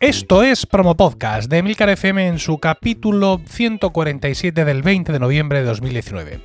Esto 0.00 0.44
es 0.44 0.64
Promo 0.64 0.96
Podcast 0.96 1.50
de 1.50 1.58
Emilcar 1.58 1.90
FM 1.90 2.28
en 2.28 2.38
su 2.38 2.58
capítulo 2.58 3.40
147 3.44 4.64
del 4.64 4.82
20 4.82 5.12
de 5.12 5.18
noviembre 5.18 5.58
de 5.58 5.64
2019. 5.66 6.40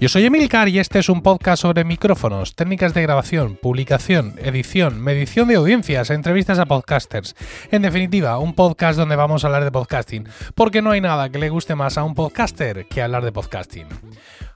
Yo 0.00 0.08
soy 0.08 0.26
Emilcar 0.26 0.68
y 0.68 0.80
este 0.80 0.98
es 0.98 1.08
un 1.08 1.22
podcast 1.22 1.62
sobre 1.62 1.84
micrófonos, 1.84 2.56
técnicas 2.56 2.94
de 2.94 3.02
grabación, 3.02 3.56
publicación, 3.62 4.34
edición, 4.42 5.00
medición 5.00 5.46
de 5.46 5.54
audiencias, 5.54 6.10
entrevistas 6.10 6.58
a 6.58 6.66
podcasters. 6.66 7.36
En 7.70 7.82
definitiva, 7.82 8.38
un 8.38 8.54
podcast 8.54 8.98
donde 8.98 9.14
vamos 9.14 9.44
a 9.44 9.46
hablar 9.46 9.62
de 9.62 9.70
podcasting, 9.70 10.28
porque 10.56 10.82
no 10.82 10.90
hay 10.90 11.00
nada 11.00 11.30
que 11.30 11.38
le 11.38 11.48
guste 11.48 11.76
más 11.76 11.98
a 11.98 12.02
un 12.02 12.14
podcaster 12.14 12.86
que 12.88 13.02
hablar 13.02 13.24
de 13.24 13.30
podcasting. 13.30 13.86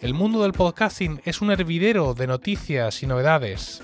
El 0.00 0.14
mundo 0.14 0.42
del 0.42 0.52
podcasting 0.52 1.20
es 1.26 1.42
un 1.42 1.50
hervidero 1.50 2.14
de 2.14 2.26
noticias 2.26 3.02
y 3.02 3.06
novedades. 3.06 3.82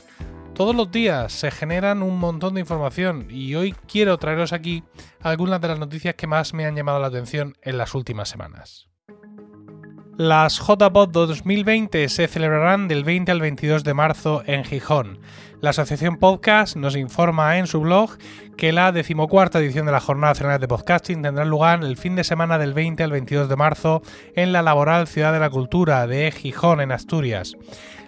Todos 0.55 0.75
los 0.75 0.91
días 0.91 1.31
se 1.31 1.51
generan 1.51 2.03
un 2.03 2.19
montón 2.19 2.55
de 2.55 2.61
información 2.61 3.27
y 3.31 3.55
hoy 3.55 3.75
quiero 3.87 4.17
traeros 4.17 4.55
aquí 4.55 4.83
algunas 5.21 5.61
de 5.61 5.69
las 5.69 5.79
noticias 5.79 6.15
que 6.15 6.27
más 6.27 6.55
me 6.55 6.65
han 6.65 6.75
llamado 6.75 7.01
la 7.01 7.09
atención 7.09 7.55
en 7.61 7.77
las 7.77 7.95
últimas 7.95 8.31
semanas. 8.31 8.89
Las 10.19 10.59
JPod 10.59 11.11
2020 11.11 12.09
se 12.09 12.27
celebrarán 12.27 12.89
del 12.89 13.05
20 13.05 13.33
al 13.33 13.41
22 13.42 13.84
de 13.84 13.92
marzo 13.92 14.42
en 14.47 14.64
Gijón. 14.64 15.19
La 15.61 15.70
Asociación 15.70 16.17
Podcast 16.17 16.75
nos 16.75 16.97
informa 16.97 17.59
en 17.59 17.67
su 17.67 17.83
blog 17.83 18.17
que 18.56 18.72
la 18.72 18.92
decimocuarta 18.92 19.59
edición 19.59 19.84
de 19.84 19.92
la 19.92 20.00
Jornada 20.00 20.33
Nacional 20.33 20.59
de 20.59 20.69
Podcasting 20.69 21.20
tendrá 21.20 21.44
lugar 21.44 21.84
el 21.84 21.98
fin 21.98 22.17
de 22.17 22.25
semana 22.25 22.56
del 22.56 22.72
20 22.72 23.03
al 23.03 23.11
22 23.11 23.50
de 23.50 23.56
marzo 23.56 24.00
en 24.34 24.55
la 24.55 24.62
laboral 24.62 25.06
Ciudad 25.06 25.34
de 25.34 25.39
la 25.39 25.50
Cultura 25.50 26.06
de 26.06 26.31
Gijón, 26.31 26.81
en 26.81 26.92
Asturias. 26.92 27.55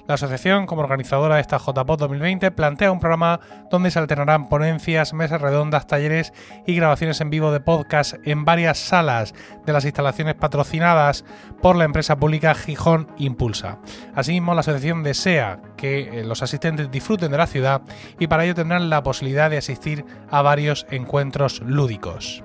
La 0.09 0.15
asociación, 0.15 0.65
como 0.65 0.81
organizadora 0.81 1.35
de 1.35 1.43
esta 1.43 1.59
JPOD 1.59 1.99
2020, 1.99 2.51
plantea 2.53 2.91
un 2.91 2.99
programa 2.99 3.41
donde 3.71 3.91
se 3.91 3.99
alternarán 3.99 4.49
ponencias, 4.49 5.13
mesas 5.13 5.43
redondas, 5.43 5.87
talleres 5.87 6.33
y 6.67 6.75
grabaciones 6.75 7.21
en 7.21 7.29
vivo 7.29 7.53
de 7.53 7.61
podcast 7.61 8.15
en 8.25 8.47
varias 8.47 8.79
salas 8.79 9.35
de 9.67 9.73
las 9.75 9.85
instalaciones 9.85 10.35
patrocinadas 10.35 11.27
por 11.61 11.77
la 11.77 11.85
empresa 11.85 12.17
pública 12.17 12.55
Gijón 12.55 13.09
Impulsa. 13.19 13.81
Asimismo, 14.15 14.55
la 14.55 14.61
asociación 14.61 15.03
desea 15.03 15.61
que 15.77 16.21
eh, 16.21 16.25
los 16.25 16.43
asistentes 16.43 16.91
disfruten 16.91 17.31
de 17.31 17.37
la 17.37 17.47
ciudad 17.47 17.83
y 18.19 18.29
para 18.29 18.47
ello 18.47 18.55
tendrán 18.55 18.89
la 18.89 19.03
posibilidad 19.03 19.51
de 19.51 19.59
asistir 19.59 20.07
a 20.31 20.41
varios 20.41 20.87
encuentros 20.89 21.61
lúdicos. 21.61 22.43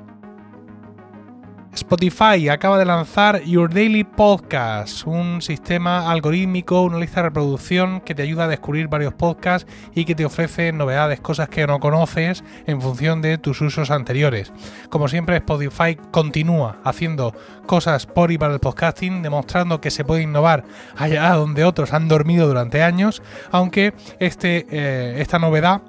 Spotify 1.74 2.50
acaba 2.50 2.78
de 2.78 2.86
lanzar 2.86 3.42
Your 3.42 3.74
Daily 3.74 4.04
Podcast, 4.04 5.08
un 5.08 5.42
sistema 5.42 6.12
algorítmico, 6.12 6.84
una 6.84 7.00
lista 7.00 7.22
de 7.22 7.30
reproducción 7.30 8.00
que 8.02 8.14
te 8.14 8.22
ayuda 8.22 8.44
a 8.44 8.48
descubrir 8.48 8.88
varios 8.88 9.16
podcasts 9.16 9.68
y 9.96 10.06
que 10.06 10.14
te 10.14 10.24
ofrece 10.24 10.72
novedades, 10.72 11.20
cosas 11.20 11.50
que 11.50 11.66
no 11.66 11.80
conoces 11.80 12.44
en 12.68 12.80
función 12.80 13.24
de 13.24 13.40
tus 13.40 13.60
usos 13.62 13.90
anteriores. 13.90 14.54
Como 14.90 15.08
siempre, 15.08 15.38
Spotify 15.38 15.98
continúa 16.12 16.78
haciendo 16.84 17.34
cosas 17.66 18.06
por 18.06 18.32
y 18.32 18.38
para 18.38 18.54
el 18.54 18.60
podcasting, 18.60 19.24
demostrando 19.24 19.82
que 19.82 19.90
se 19.90 20.06
puede 20.06 20.22
innovar 20.22 20.64
allá 20.96 21.34
donde 21.34 21.66
otros 21.66 21.92
han 21.92 22.08
dormido 22.08 22.48
durante 22.48 22.84
años, 22.84 23.24
aunque 23.52 23.96
este, 24.20 24.68
eh, 24.70 25.16
esta 25.22 25.40
novedad 25.40 25.82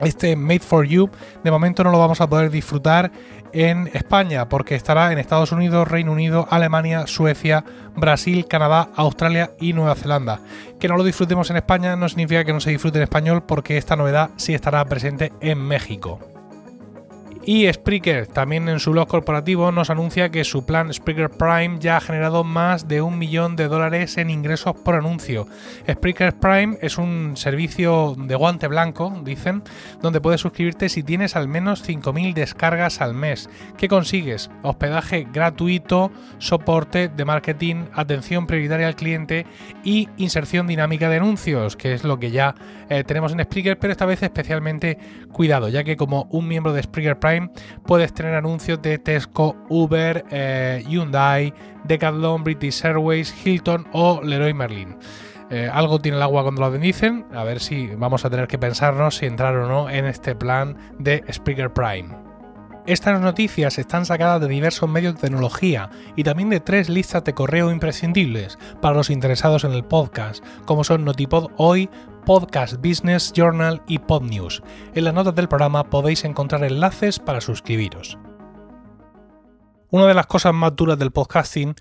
este 0.00 0.34
Made 0.36 0.60
for 0.60 0.86
You 0.86 1.10
de 1.44 1.50
momento 1.50 1.84
no 1.84 1.90
lo 1.90 1.98
vamos 1.98 2.20
a 2.20 2.28
poder 2.28 2.50
disfrutar 2.50 3.12
en 3.52 3.90
España 3.92 4.48
porque 4.48 4.74
estará 4.74 5.12
en 5.12 5.18
Estados 5.18 5.52
Unidos, 5.52 5.88
Reino 5.88 6.12
Unido, 6.12 6.46
Alemania, 6.50 7.06
Suecia, 7.06 7.64
Brasil, 7.96 8.46
Canadá, 8.46 8.88
Australia 8.96 9.52
y 9.60 9.72
Nueva 9.72 9.94
Zelanda. 9.94 10.40
Que 10.78 10.88
no 10.88 10.96
lo 10.96 11.04
disfrutemos 11.04 11.50
en 11.50 11.56
España 11.56 11.96
no 11.96 12.08
significa 12.08 12.44
que 12.44 12.52
no 12.52 12.60
se 12.60 12.70
disfrute 12.70 12.98
en 12.98 13.04
español 13.04 13.42
porque 13.42 13.76
esta 13.76 13.96
novedad 13.96 14.30
sí 14.36 14.54
estará 14.54 14.84
presente 14.84 15.32
en 15.40 15.58
México. 15.58 16.39
Y 17.42 17.72
Spreaker, 17.72 18.26
también 18.26 18.68
en 18.68 18.80
su 18.80 18.90
blog 18.90 19.08
corporativo, 19.08 19.72
nos 19.72 19.88
anuncia 19.88 20.28
que 20.28 20.44
su 20.44 20.66
plan 20.66 20.92
Spreaker 20.92 21.30
Prime 21.30 21.78
ya 21.80 21.96
ha 21.96 22.00
generado 22.00 22.44
más 22.44 22.86
de 22.86 23.00
un 23.00 23.18
millón 23.18 23.56
de 23.56 23.66
dólares 23.66 24.18
en 24.18 24.28
ingresos 24.28 24.74
por 24.84 24.94
anuncio. 24.94 25.46
Spreaker 25.90 26.38
Prime 26.38 26.76
es 26.82 26.98
un 26.98 27.38
servicio 27.38 28.14
de 28.18 28.34
guante 28.34 28.68
blanco, 28.68 29.18
dicen, 29.24 29.62
donde 30.02 30.20
puedes 30.20 30.42
suscribirte 30.42 30.90
si 30.90 31.02
tienes 31.02 31.34
al 31.34 31.48
menos 31.48 31.82
5.000 31.88 32.34
descargas 32.34 33.00
al 33.00 33.14
mes. 33.14 33.48
¿Qué 33.78 33.88
consigues? 33.88 34.50
Hospedaje 34.62 35.26
gratuito, 35.32 36.10
soporte 36.38 37.08
de 37.08 37.24
marketing, 37.24 37.86
atención 37.94 38.46
prioritaria 38.46 38.86
al 38.86 38.96
cliente 38.96 39.46
y 39.82 40.10
inserción 40.18 40.66
dinámica 40.66 41.08
de 41.08 41.16
anuncios, 41.16 41.74
que 41.76 41.94
es 41.94 42.04
lo 42.04 42.18
que 42.18 42.32
ya 42.32 42.54
eh, 42.90 43.02
tenemos 43.02 43.32
en 43.32 43.42
Spreaker, 43.42 43.78
pero 43.78 43.92
esta 43.92 44.04
vez 44.04 44.22
especialmente 44.22 44.98
cuidado, 45.32 45.70
ya 45.70 45.84
que 45.84 45.96
como 45.96 46.28
un 46.30 46.46
miembro 46.46 46.74
de 46.74 46.82
Spreaker 46.82 47.18
Prime 47.18 47.29
puedes 47.86 48.12
tener 48.12 48.34
anuncios 48.34 48.80
de 48.82 48.98
Tesco, 48.98 49.56
Uber, 49.68 50.24
eh, 50.30 50.84
Hyundai, 50.88 51.52
Decathlon, 51.84 52.44
British 52.44 52.84
Airways, 52.84 53.34
Hilton 53.46 53.86
o 53.92 54.20
Leroy 54.22 54.54
Merlin. 54.54 54.96
Eh, 55.50 55.68
algo 55.72 55.98
tiene 56.00 56.16
el 56.16 56.22
agua 56.22 56.42
cuando 56.42 56.60
lo 56.60 56.70
bendicen, 56.70 57.26
a 57.34 57.42
ver 57.42 57.58
si 57.58 57.88
vamos 57.88 58.24
a 58.24 58.30
tener 58.30 58.46
que 58.46 58.58
pensarnos 58.58 59.16
si 59.16 59.26
entrar 59.26 59.56
o 59.56 59.66
no 59.66 59.90
en 59.90 60.06
este 60.06 60.36
plan 60.36 60.76
de 60.98 61.24
Speaker 61.28 61.72
Prime. 61.72 62.30
Estas 62.86 63.20
noticias 63.20 63.78
están 63.78 64.06
sacadas 64.06 64.40
de 64.40 64.48
diversos 64.48 64.88
medios 64.88 65.14
de 65.14 65.20
tecnología 65.20 65.90
y 66.16 66.24
también 66.24 66.48
de 66.50 66.60
tres 66.60 66.88
listas 66.88 67.22
de 67.24 67.34
correo 67.34 67.70
imprescindibles 67.70 68.58
para 68.80 68.96
los 68.96 69.10
interesados 69.10 69.64
en 69.64 69.72
el 69.72 69.84
podcast, 69.84 70.42
como 70.64 70.82
son 70.82 71.04
Notipod 71.04 71.50
Hoy, 71.56 71.90
Podcast 72.24 72.74
Business 72.76 73.32
Journal 73.32 73.82
y 73.86 73.98
PodNews. 73.98 74.62
En 74.94 75.04
las 75.04 75.14
notas 75.14 75.34
del 75.34 75.48
programa 75.48 75.84
podéis 75.84 76.24
encontrar 76.24 76.64
enlaces 76.64 77.18
para 77.18 77.40
suscribiros. 77.40 78.18
Una 79.90 80.06
de 80.06 80.14
las 80.14 80.26
cosas 80.26 80.54
más 80.54 80.76
duras 80.76 80.98
del 80.98 81.10
podcasting 81.10 81.74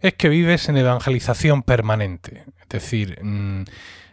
es 0.00 0.14
que 0.14 0.28
vives 0.28 0.68
en 0.68 0.76
evangelización 0.76 1.62
permanente. 1.62 2.44
Es 2.60 2.68
decir, 2.68 3.18
mm, 3.22 3.64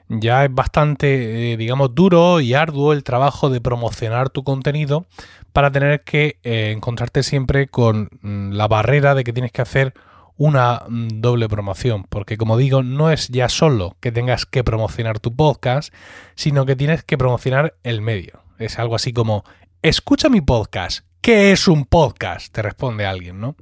ya 0.08 0.46
es 0.46 0.54
bastante, 0.54 1.54
eh, 1.54 1.58
digamos, 1.58 1.94
duro 1.96 2.40
y 2.40 2.54
arduo 2.54 2.94
el 2.94 3.04
trabajo 3.04 3.50
de 3.50 3.62
promocionar 3.62 4.30
tu 4.30 4.44
contenido 4.44 5.08
para 5.52 5.72
tener 5.72 6.02
que 6.02 6.38
eh, 6.44 6.72
encontrarte 6.76 7.24
siempre 7.24 7.68
con 7.68 8.10
mm, 8.22 8.52
la 8.52 8.68
barrera 8.68 9.16
de 9.16 9.24
que 9.24 9.34
tienes 9.34 9.52
que 9.52 9.62
hacer 9.62 9.94
una 10.38 10.84
mm, 10.88 11.22
doble 11.22 11.48
promoción, 11.48 12.04
porque 12.10 12.38
como 12.38 12.58
digo, 12.58 12.84
no 12.84 13.12
es 13.12 13.30
ya 13.30 13.50
solo 13.50 13.96
que 14.00 14.12
tengas 14.12 14.46
que 14.46 14.64
promocionar 14.64 15.20
tu 15.20 15.36
podcast, 15.36 15.94
sino 16.36 16.66
que 16.66 16.76
tienes 16.76 17.04
que 17.04 17.18
promocionar 17.18 17.76
el 17.84 18.02
medio. 18.02 18.44
Es 18.58 18.80
algo 18.80 18.96
así 18.96 19.14
como, 19.14 19.44
escucha 19.82 20.30
mi 20.30 20.42
podcast. 20.42 21.06
¿Qué 21.22 21.52
es 21.52 21.68
un 21.68 21.86
podcast? 21.86 22.54
Te 22.54 22.62
responde 22.62 23.06
alguien, 23.06 23.40
¿no? 23.40 23.56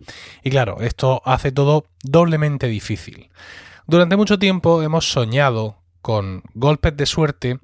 Y 0.44 0.50
claro, 0.50 0.81
esto 0.81 1.22
hace 1.23 1.51
todo 1.51 1.85
doblemente 2.03 2.67
difícil. 2.67 3.29
Durante 3.87 4.17
mucho 4.17 4.37
tiempo 4.37 4.81
hemos 4.81 5.09
soñado 5.09 5.78
con 6.02 6.43
golpes 6.53 6.97
de 6.97 7.05
suerte 7.05 7.59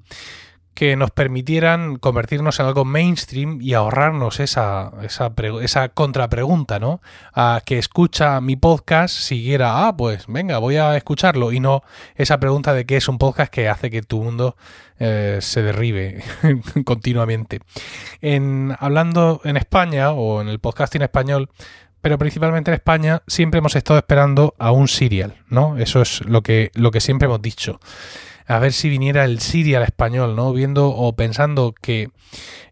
que 0.80 0.96
nos 0.96 1.10
permitieran 1.10 1.96
convertirnos 1.96 2.58
en 2.58 2.64
algo 2.64 2.86
mainstream 2.86 3.60
y 3.60 3.74
ahorrarnos 3.74 4.40
esa, 4.40 4.92
esa, 5.02 5.30
esa 5.60 5.90
contrapregunta, 5.90 6.78
¿no? 6.78 7.02
A 7.34 7.60
que 7.66 7.76
escucha 7.76 8.40
mi 8.40 8.56
podcast 8.56 9.14
siguiera, 9.14 9.86
ah, 9.86 9.94
pues 9.94 10.24
venga, 10.26 10.56
voy 10.56 10.78
a 10.78 10.96
escucharlo, 10.96 11.52
y 11.52 11.60
no 11.60 11.82
esa 12.14 12.40
pregunta 12.40 12.72
de 12.72 12.86
qué 12.86 12.96
es 12.96 13.08
un 13.08 13.18
podcast 13.18 13.52
que 13.52 13.68
hace 13.68 13.90
que 13.90 14.00
tu 14.00 14.22
mundo 14.22 14.56
eh, 14.98 15.36
se 15.42 15.60
derribe 15.60 16.24
continuamente. 16.86 17.60
En, 18.22 18.74
hablando 18.80 19.42
en 19.44 19.58
España 19.58 20.12
o 20.12 20.40
en 20.40 20.48
el 20.48 20.60
podcasting 20.60 21.02
español, 21.02 21.50
pero 22.00 22.16
principalmente 22.16 22.70
en 22.70 22.76
España, 22.76 23.22
siempre 23.26 23.58
hemos 23.58 23.76
estado 23.76 23.98
esperando 23.98 24.54
a 24.58 24.72
un 24.72 24.88
serial, 24.88 25.34
¿no? 25.50 25.76
Eso 25.76 26.00
es 26.00 26.24
lo 26.24 26.42
que, 26.42 26.70
lo 26.72 26.90
que 26.90 27.02
siempre 27.02 27.26
hemos 27.26 27.42
dicho 27.42 27.80
a 28.46 28.58
ver 28.58 28.72
si 28.72 28.88
viniera 28.88 29.24
el 29.24 29.40
Siri 29.40 29.74
al 29.74 29.82
español, 29.82 30.36
¿no? 30.36 30.52
Viendo 30.52 30.88
o 30.88 31.14
pensando 31.14 31.74
que 31.80 32.10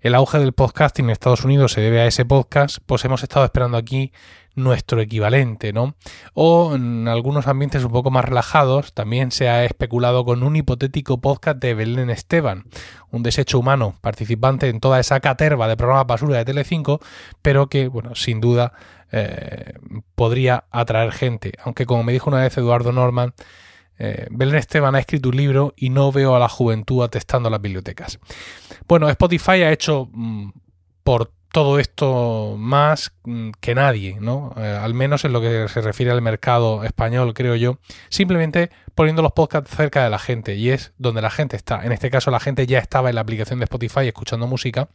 el 0.00 0.14
auge 0.14 0.38
del 0.38 0.52
podcasting 0.52 1.06
en 1.06 1.10
Estados 1.10 1.44
Unidos 1.44 1.72
se 1.72 1.80
debe 1.80 2.00
a 2.00 2.06
ese 2.06 2.24
podcast, 2.24 2.78
pues 2.86 3.04
hemos 3.04 3.22
estado 3.22 3.44
esperando 3.44 3.76
aquí 3.76 4.12
nuestro 4.58 5.00
equivalente, 5.00 5.72
¿no? 5.72 5.94
O 6.34 6.74
en 6.74 7.08
algunos 7.08 7.46
ambientes 7.46 7.84
un 7.84 7.92
poco 7.92 8.10
más 8.10 8.24
relajados 8.24 8.92
también 8.92 9.30
se 9.30 9.48
ha 9.48 9.64
especulado 9.64 10.24
con 10.24 10.42
un 10.42 10.56
hipotético 10.56 11.20
podcast 11.20 11.58
de 11.58 11.74
Belén 11.74 12.10
Esteban, 12.10 12.64
un 13.10 13.22
desecho 13.22 13.58
humano 13.58 13.96
participante 14.00 14.68
en 14.68 14.80
toda 14.80 15.00
esa 15.00 15.20
caterva 15.20 15.68
de 15.68 15.76
programas 15.76 16.06
basura 16.06 16.38
de 16.38 16.44
Telecinco, 16.44 17.00
pero 17.40 17.68
que, 17.68 17.88
bueno, 17.88 18.14
sin 18.14 18.40
duda 18.40 18.72
eh, 19.12 19.74
podría 20.14 20.64
atraer 20.70 21.12
gente. 21.12 21.52
Aunque 21.62 21.86
como 21.86 22.02
me 22.02 22.12
dijo 22.12 22.28
una 22.28 22.42
vez 22.42 22.56
Eduardo 22.58 22.92
Norman, 22.92 23.34
eh, 23.98 24.26
Belén 24.30 24.56
Esteban 24.56 24.94
ha 24.94 25.00
escrito 25.00 25.28
un 25.28 25.36
libro 25.36 25.74
y 25.76 25.90
no 25.90 26.12
veo 26.12 26.36
a 26.36 26.38
la 26.38 26.48
juventud 26.48 27.02
atestando 27.02 27.50
las 27.50 27.60
bibliotecas. 27.60 28.18
Bueno, 28.86 29.08
Spotify 29.08 29.62
ha 29.62 29.72
hecho 29.72 30.08
mm, 30.12 30.50
por 31.02 31.32
todo 31.52 31.78
esto 31.78 32.56
más 32.58 33.12
mm, 33.24 33.50
que 33.60 33.74
nadie, 33.74 34.18
¿no? 34.20 34.54
Eh, 34.56 34.78
al 34.80 34.94
menos 34.94 35.24
en 35.24 35.32
lo 35.32 35.40
que 35.40 35.66
se 35.68 35.80
refiere 35.80 36.12
al 36.12 36.22
mercado 36.22 36.84
español, 36.84 37.34
creo 37.34 37.56
yo, 37.56 37.78
simplemente 38.08 38.70
poniendo 38.94 39.22
los 39.22 39.32
podcasts 39.32 39.74
cerca 39.74 40.04
de 40.04 40.10
la 40.10 40.18
gente 40.18 40.54
y 40.56 40.70
es 40.70 40.92
donde 40.98 41.22
la 41.22 41.30
gente 41.30 41.56
está. 41.56 41.84
En 41.84 41.92
este 41.92 42.10
caso, 42.10 42.30
la 42.30 42.40
gente 42.40 42.66
ya 42.66 42.78
estaba 42.78 43.08
en 43.08 43.14
la 43.14 43.22
aplicación 43.22 43.58
de 43.58 43.64
Spotify 43.64 44.06
escuchando 44.06 44.46
música 44.46 44.88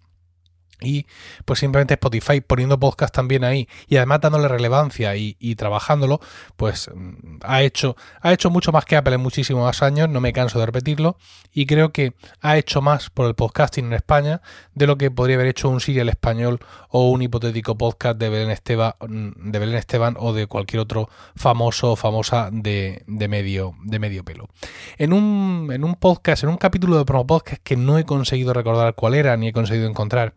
y 0.84 1.06
pues 1.46 1.60
simplemente 1.60 1.96
Spotify 1.96 2.42
poniendo 2.42 2.80
podcast 2.80 3.14
también 3.14 3.44
ahí 3.44 3.68
y 3.88 3.98
además 3.98 4.22
dándole 4.22 4.48
relevancia 4.48 5.16
y, 5.16 5.56
trabajándolo, 5.56 6.20
pues 6.58 6.90
mm, 6.94 7.40
ha 7.44 7.62
hecho, 7.62 7.96
ha 8.22 8.34
hecho 8.34 8.50
mucho 8.50 8.72
más 8.72 8.86
que 8.86 8.96
Apple 8.96 9.16
en 9.16 9.22
muchísimos 9.22 9.64
más 9.64 9.82
años, 9.82 10.10
no 10.10 10.22
me 10.22 10.34
canso 10.34 10.60
de 10.60 10.66
repetirlo, 10.66 11.18
y 11.54 11.66
creo 11.66 11.92
que 11.92 12.14
ha 12.42 12.58
hecho 12.58 12.82
más 12.82 13.10
por 13.10 13.28
el 13.28 13.36
podcasting 13.36 13.86
en 13.86 13.94
España 13.94 14.42
de 14.74 14.88
lo 14.88 14.98
que 14.98 15.12
podría 15.12 15.36
haber 15.36 15.48
hecho 15.48 15.70
un 15.70 15.80
serial 15.80 16.10
español 16.10 16.60
o 16.90 17.10
un 17.10 17.22
hipotético 17.22 17.78
podcast 17.78 18.18
de 18.18 18.30
Belén 18.30 18.52
Esteban, 18.52 18.94
mm, 19.00 19.52
de 19.52 19.60
Belén 19.60 19.76
Esteban 19.76 20.16
o 20.20 20.34
de 20.34 20.48
cualquier 20.48 20.82
otro 20.82 21.10
famoso 21.36 21.92
o 21.92 21.96
famosa 21.96 22.50
de, 22.52 23.04
medio, 23.08 23.76
de 23.84 24.00
medio 24.00 24.24
pelo. 24.24 24.50
En 24.98 25.14
un, 25.14 25.70
en 25.72 25.84
un 25.84 25.96
podcast, 25.96 26.44
en 26.44 26.50
un 26.50 26.58
capítulo 26.58 26.98
de 26.98 27.06
promo 27.06 27.28
podcast 27.28 27.62
que 27.64 27.76
no 27.76 27.98
he 27.98 28.06
conseguido 28.06 28.54
recordar 28.54 28.96
cuál 28.96 29.16
era 29.16 29.36
ni 29.38 29.48
he 29.50 29.54
conseguido 29.54 29.88
encontrar, 29.90 30.34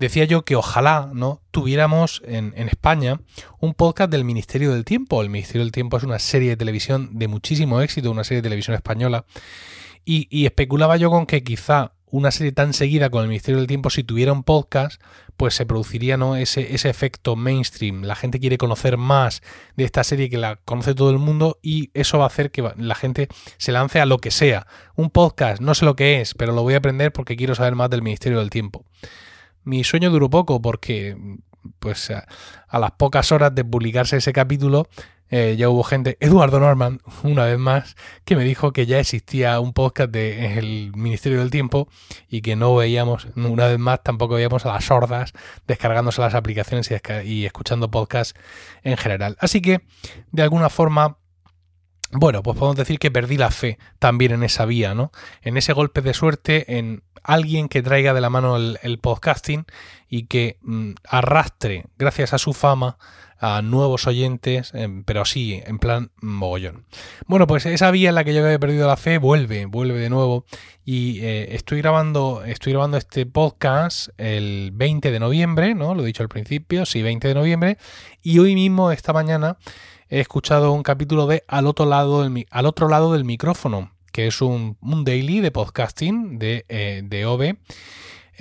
decía 0.00 0.24
yo 0.24 0.44
que 0.44 0.56
ojalá 0.56 1.10
no 1.12 1.42
tuviéramos 1.50 2.22
en, 2.24 2.54
España 2.56 3.20
un 3.60 3.74
podcast 3.74 4.10
del 4.10 4.24
Ministerio 4.24 4.72
del 4.72 4.84
Tiempo. 4.84 5.22
El 5.22 5.28
Ministerio 5.28 5.62
del 5.62 5.72
Tiempo 5.72 5.98
es 5.98 6.02
una 6.02 6.18
serie 6.18 6.48
de 6.48 6.56
televisión 6.56 7.10
de 7.12 7.28
muchísimo 7.28 7.82
éxito, 7.82 8.10
una 8.10 8.24
serie 8.24 8.38
de 8.38 8.46
televisión 8.48 8.74
española. 8.74 9.26
Y, 10.04 10.46
especulaba 10.46 10.96
yo 10.96 11.10
con 11.10 11.26
que 11.26 11.44
quizá 11.44 11.92
una 12.06 12.32
serie 12.32 12.50
tan 12.50 12.72
seguida 12.72 13.10
con 13.10 13.22
el 13.22 13.28
Ministerio 13.28 13.58
del 13.58 13.68
Tiempo, 13.68 13.90
si 13.90 14.02
tuviera 14.02 14.32
un 14.32 14.42
podcast, 14.42 15.00
pues 15.36 15.54
se 15.54 15.66
produciría 15.66 16.16
¿no? 16.16 16.34
ese, 16.34 16.74
ese 16.74 16.88
efecto 16.88 17.36
mainstream. 17.36 18.02
La 18.02 18.16
gente 18.16 18.40
quiere 18.40 18.58
conocer 18.58 18.96
más 18.96 19.42
de 19.76 19.84
esta 19.84 20.02
serie 20.02 20.30
que 20.30 20.38
la 20.38 20.56
conoce 20.56 20.94
todo 20.94 21.10
el 21.10 21.18
mundo 21.18 21.58
y 21.62 21.90
eso 21.92 22.18
va 22.18 22.24
a 22.24 22.28
hacer 22.28 22.50
que 22.50 22.68
la 22.76 22.94
gente 22.94 23.28
se 23.58 23.70
lance 23.70 24.00
a 24.00 24.06
lo 24.06 24.18
que 24.18 24.30
sea. 24.30 24.66
Un 24.96 25.10
podcast, 25.10 25.60
no 25.60 25.74
sé 25.74 25.84
lo 25.84 25.94
que 25.94 26.20
es, 26.20 26.34
pero 26.34 26.52
lo 26.52 26.62
voy 26.62 26.74
a 26.74 26.78
aprender 26.78 27.12
porque 27.12 27.36
quiero 27.36 27.54
saber 27.54 27.76
más 27.76 27.90
del 27.90 28.02
Ministerio 28.02 28.40
del 28.40 28.50
Tiempo. 28.50 28.84
Mi 29.64 29.84
sueño 29.84 30.10
duró 30.10 30.30
poco 30.30 30.60
porque, 30.60 31.16
pues, 31.78 32.10
a, 32.10 32.78
las 32.78 32.92
pocas 32.92 33.32
horas 33.32 33.54
de 33.54 33.64
publicarse 33.64 34.16
ese 34.16 34.32
capítulo, 34.32 34.88
eh, 35.30 35.54
ya 35.56 35.68
hubo 35.68 35.84
gente, 35.84 36.16
Eduardo 36.20 36.58
Norman, 36.58 37.00
una 37.22 37.44
vez 37.44 37.58
más, 37.58 37.96
que 38.24 38.36
me 38.36 38.44
dijo 38.44 38.72
que 38.72 38.86
ya 38.86 38.98
existía 38.98 39.60
un 39.60 39.72
podcast 39.72 40.10
del 40.10 40.92
Ministerio 40.96 41.38
del 41.38 41.50
Tiempo 41.50 41.88
y 42.28 42.42
que 42.42 42.56
no 42.56 42.74
veíamos, 42.74 43.28
una 43.36 43.66
vez 43.66 43.78
más, 43.78 44.02
tampoco 44.02 44.34
veíamos 44.34 44.66
a 44.66 44.72
las 44.72 44.84
sordas 44.84 45.32
descargándose 45.68 46.20
las 46.20 46.34
aplicaciones 46.34 46.90
y, 46.90 47.28
y 47.28 47.46
escuchando 47.46 47.90
podcasts 47.90 48.38
en 48.82 48.96
general. 48.96 49.36
Así 49.40 49.62
que, 49.62 49.82
de 50.32 50.42
alguna 50.42 50.68
forma, 50.68 51.19
bueno, 52.12 52.42
pues 52.42 52.58
podemos 52.58 52.76
decir 52.76 52.98
que 52.98 53.10
perdí 53.10 53.36
la 53.36 53.50
fe 53.50 53.78
también 53.98 54.32
en 54.32 54.42
esa 54.42 54.64
vía, 54.64 54.94
¿no? 54.94 55.12
En 55.42 55.56
ese 55.56 55.72
golpe 55.72 56.00
de 56.00 56.14
suerte, 56.14 56.78
en 56.78 57.02
alguien 57.22 57.68
que 57.68 57.82
traiga 57.82 58.14
de 58.14 58.20
la 58.20 58.30
mano 58.30 58.56
el, 58.56 58.98
podcasting 59.00 59.64
y 60.08 60.24
que 60.24 60.58
mm, 60.62 60.92
arrastre, 61.08 61.86
gracias 61.98 62.32
a 62.32 62.38
su 62.38 62.52
fama, 62.52 62.98
a 63.40 63.62
nuevos 63.62 64.06
oyentes, 64.06 64.72
em, 64.74 65.02
pero 65.02 65.24
sí, 65.24 65.62
en 65.64 65.78
plan 65.78 66.10
mogollón. 66.20 66.84
Bueno, 67.26 67.46
pues 67.46 67.64
esa 67.64 67.90
vía 67.90 68.10
en 68.10 68.14
la 68.14 68.22
que 68.22 68.34
yo 68.34 68.44
había 68.44 68.58
perdido 68.58 68.86
la 68.86 68.98
fe 68.98 69.16
vuelve, 69.16 69.64
vuelve 69.64 69.98
de 69.98 70.10
nuevo. 70.10 70.44
Y 70.84 71.20
eh, 71.20 71.54
estoy 71.54 71.78
grabando, 71.78 72.44
estoy 72.44 72.74
grabando 72.74 72.98
este 72.98 73.24
podcast 73.24 74.08
el 74.18 74.72
20 74.74 75.10
de 75.10 75.20
noviembre, 75.20 75.74
¿no? 75.74 75.94
Lo 75.94 76.02
he 76.02 76.06
dicho 76.06 76.22
al 76.22 76.28
principio, 76.28 76.84
sí, 76.84 77.00
20 77.00 77.28
de 77.28 77.34
noviembre. 77.34 77.78
Y 78.22 78.38
hoy 78.40 78.54
mismo, 78.54 78.92
esta 78.92 79.14
mañana, 79.14 79.56
he 80.10 80.20
escuchado 80.20 80.72
un 80.72 80.82
capítulo 80.82 81.26
de 81.26 81.42
Al 81.48 81.66
otro 81.66 81.86
lado 81.86 82.22
del, 82.22 82.46
al 82.50 82.66
otro 82.66 82.88
lado 82.88 83.14
del 83.14 83.24
micrófono, 83.24 83.92
que 84.12 84.26
es 84.26 84.42
un, 84.42 84.76
daily 84.82 85.40
de 85.40 85.50
podcasting 85.50 86.38
de, 86.38 86.66
eh, 86.68 87.00
de 87.04 87.24
OVE. 87.24 87.56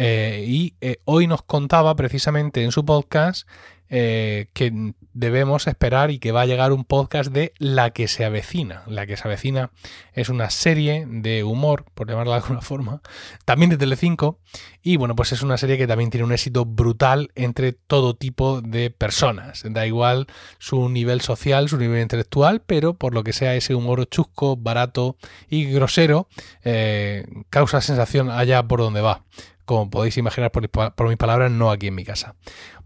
Eh, 0.01 0.45
y 0.47 0.73
hoy 1.05 1.27
nos 1.27 1.41
contaba 1.43 1.95
precisamente 1.95 2.63
en 2.63 2.71
su 2.71 2.85
podcast 2.85 3.47
eh, 3.89 4.47
que 4.53 4.94
debemos 5.13 5.68
esperar 5.68 6.12
y 6.12 6.19
que 6.19 6.31
va 6.31 6.41
a 6.41 6.45
llegar 6.45 6.71
un 6.71 6.86
podcast 6.86 7.31
de 7.31 7.53
La 7.57 7.89
que 7.89 8.07
se 8.07 8.24
avecina. 8.24 8.83
La 8.88 9.07
que 9.07 9.18
se 9.18 9.27
avecina 9.27 9.71
es 10.13 10.30
una 10.30 10.50
serie 10.50 11.06
de 11.07 11.44
humor, 11.44 11.86
por 11.94 12.07
llamarla 12.07 12.36
de 12.36 12.41
alguna 12.41 12.62
forma, 12.62 13.01
también 13.45 13.69
de 13.69 13.77
Telecinco, 13.77 14.39
y 14.81 14.97
bueno, 14.97 15.15
pues 15.15 15.31
es 15.31 15.41
una 15.41 15.57
serie 15.57 15.77
que 15.77 15.88
también 15.88 16.09
tiene 16.09 16.25
un 16.25 16.31
éxito 16.31 16.65
brutal 16.65 17.31
entre 17.36 17.74
todo 17.74 18.15
tipo 18.15 18.62
de 18.62 18.91
personas. 18.91 19.63
Da 19.65 19.86
igual 19.86 20.27
su 20.57 20.88
nivel 20.89 21.21
social, 21.21 21.68
su 21.68 21.77
nivel 21.77 22.01
intelectual, 22.01 22.62
pero 22.62 22.94
por 22.94 23.13
lo 23.13 23.24
que 23.24 23.33
sea 23.33 23.56
ese 23.56 23.75
humor 23.75 24.07
chusco, 24.07 24.56
barato 24.56 25.18
y 25.50 25.65
grosero, 25.65 26.27
eh, 26.63 27.25
causa 27.50 27.81
sensación 27.81 28.30
allá 28.30 28.63
por 28.63 28.80
donde 28.80 29.01
va 29.01 29.24
como 29.69 29.92
podéis 29.92 30.18
imaginar 30.18 30.51
por, 30.51 31.07
mis 31.07 31.18
palabras, 31.18 31.51
no 31.51 31.69
aquí 31.69 31.89
en 31.89 31.94
mi 31.94 32.04
casa. 32.04 32.33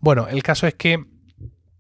Bueno, 0.02 0.28
el 0.28 0.44
caso 0.44 0.68
es 0.68 0.74
que 0.74 1.06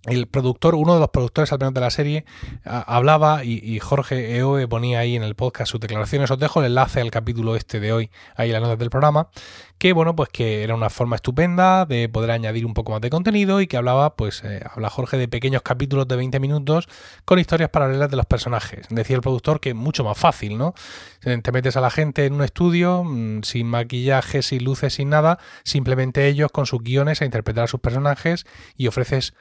el 0.06 0.28
productor, 0.28 0.76
uno 0.76 0.96
de 0.96 1.00
los 1.00 1.10
productores 1.10 1.54
al 1.54 1.60
menos 1.60 1.74
de 1.74 1.80
la 1.80 1.90
serie, 1.90 2.26
hablaba 2.66 3.44
y, 3.46 3.80
Jorge 3.80 4.36
Eoe 4.38 4.68
ponía 4.68 5.00
ahí 5.00 5.16
en 5.16 5.24
el 5.24 5.36
podcast 5.36 5.72
sus 5.72 5.80
declaraciones. 5.80 6.30
Os 6.30 6.40
dejo 6.40 6.60
el 6.60 6.68
enlace 6.68 7.00
al 7.00 7.10
capítulo 7.10 7.56
este 7.56 7.80
de 7.80 7.94
hoy, 7.94 8.12
ahí 8.36 8.50
en 8.50 8.54
las 8.54 8.62
notas 8.62 8.80
del 8.80 8.90
programa, 8.90 9.30
que 9.78 9.94
bueno, 9.94 10.16
pues 10.16 10.30
que 10.30 10.64
era 10.64 10.76
una 10.76 10.90
forma 10.90 11.16
estupenda 11.16 11.86
de 11.86 12.10
poder 12.10 12.32
añadir 12.32 12.66
un 12.66 12.74
poco 12.74 12.92
más 12.92 13.00
de 13.00 13.10
contenido 13.10 13.62
y 13.62 13.68
que 13.68 13.78
hablaba, 13.78 14.16
pues, 14.16 14.44
eh, 14.44 14.62
habla 14.70 14.90
Jorge 14.90 15.18
de 15.18 15.30
pequeños 15.30 15.62
capítulos 15.62 16.08
de 16.08 16.18
20 16.18 16.40
minutos 16.42 16.90
con 17.24 17.40
historias 17.40 17.70
paralelas 17.70 18.10
de 18.10 18.18
los 18.18 18.26
personajes. 18.26 18.88
Decía 18.90 19.16
el 19.16 19.22
productor 19.22 19.62
que 19.62 19.74
mucho 19.74 20.04
más 20.04 20.18
fácil, 20.18 20.58
¿no? 20.58 20.74
Te 21.22 21.52
metes 21.54 21.78
a 21.78 21.82
la 21.82 21.90
gente 21.90 22.26
en 22.26 22.34
un 22.34 22.44
estudio, 22.44 23.04
mm, 23.06 23.44
sin 23.44 23.68
maquillaje, 23.68 24.42
sin 24.42 24.66
luces, 24.66 24.96
sin 24.96 25.10
nada, 25.10 25.40
simplemente 25.64 26.28
ellos 26.28 26.52
con 26.52 26.66
sus 26.66 26.82
guiones 26.82 27.22
a 27.22 27.26
interpretar 27.26 27.64
a 27.64 27.68
sus 27.68 27.80
personajes 27.80 28.46
y 28.76 28.88
ofreces 28.88 29.34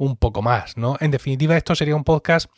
un 0.00 0.16
poco 0.16 0.40
más, 0.40 0.78
¿no? 0.78 0.96
En 1.00 1.10
definitiva, 1.10 1.58
esto 1.58 1.74
sería 1.74 1.94
un 1.94 2.04
podcast, 2.04 2.50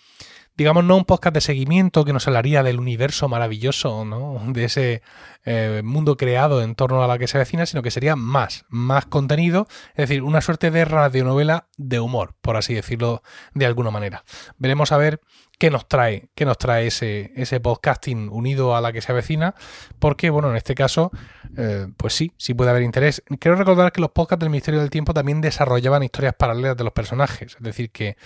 digamos, 0.57 0.85
no 0.85 0.97
un 0.97 1.05
podcast 1.05 1.35
de 1.35 1.41
seguimiento 1.41 2.05
que 2.05 2.13
nos 2.13 2.29
hablaría 2.29 2.63
del 2.63 2.79
universo 2.79 3.29
maravilloso, 3.29 4.05
¿no? 4.05 4.41
De 4.53 4.63
ese 4.63 5.03
eh, 5.45 5.83
mundo 5.83 6.17
creado 6.17 6.63
en 6.63 6.77
torno 6.77 7.03
a 7.03 7.09
la 7.09 7.19
que 7.19 7.27
se 7.27 7.39
avecina, 7.39 7.67
sino 7.67 7.83
que 7.83 7.91
sería 7.91 8.15
más, 8.15 8.65
más 8.69 9.07
contenido, 9.07 9.67
es 9.91 10.09
decir, 10.09 10.23
una 10.23 10.41
suerte 10.41 10.71
de 10.71 10.85
radionovela 10.85 11.67
de 11.77 11.99
humor, 11.99 12.37
por 12.41 12.57
así 12.57 12.75
decirlo 12.75 13.25
de 13.55 13.67
alguna 13.67 13.91
manera. 13.91 14.23
Veremos 14.57 14.93
a 14.93 14.99
ver 14.99 15.21
qué 15.59 15.71
nos 15.71 15.89
trae, 15.89 16.29
qué 16.35 16.45
nos 16.45 16.59
trae 16.59 16.89
ese, 16.89 17.33
ese 17.37 17.61
podcasting 17.61 18.29
unido 18.31 18.77
a 18.77 18.81
la 18.81 18.93
que 18.93 19.01
se 19.01 19.13
avecina, 19.13 19.55
porque, 19.99 20.31
bueno, 20.31 20.51
en 20.51 20.57
este 20.57 20.75
caso, 20.75 21.11
eh, 21.57 21.87
pues 21.97 22.15
sí, 22.15 22.33
sí 22.37 22.55
puede 22.55 22.71
haber 22.71 22.83
interés. 22.83 23.23
Quiero 23.39 23.57
recordar 23.57 23.93
que 23.93 24.01
los 24.01 24.11
podcasts 24.11 24.41
del 24.41 24.51
Ministerio 24.51 24.81
del 24.81 24.91
Tiempo 24.91 25.15
también 25.15 25.41
desarrollaban 25.41 26.03
historias 26.03 26.35
paralelas 26.35 26.77
de 26.77 26.85
los 26.85 26.93
personajes, 26.93 27.57
es 27.57 27.63
decir, 27.63 27.91
que 27.91 28.17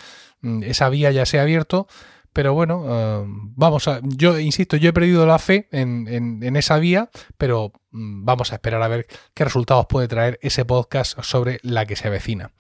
mm, 0.41 0.63
esa 0.63 0.89
vía 0.89 1.11
ya 1.11 1.27
se 1.27 1.39
ha 1.39 1.43
abierto 1.43 1.87
pero 2.37 2.53
bueno, 2.53 2.85
eh, 2.87 3.25
vamos 3.27 3.89
a. 3.89 4.01
Yo 4.03 4.39
insisto, 4.39 4.77
yo 4.77 4.91
he 4.91 4.93
perdido 4.93 5.25
la 5.25 5.39
fe 5.39 5.69
en, 5.73 6.43
esa 6.55 6.79
vía, 6.79 7.09
pero 7.39 7.73
mm, 7.93 8.27
vamos 8.27 8.53
a 8.53 8.57
esperar 8.57 8.83
a 8.83 8.89
ver 8.89 9.07
qué 9.33 9.45
resultados 9.45 9.87
puede 9.87 10.07
traer 10.07 10.39
ese 10.43 10.67
podcast 10.67 11.19
sobre 11.23 11.61
la 11.63 11.87
que 11.87 11.97
se 11.97 12.09
avecina. 12.09 12.53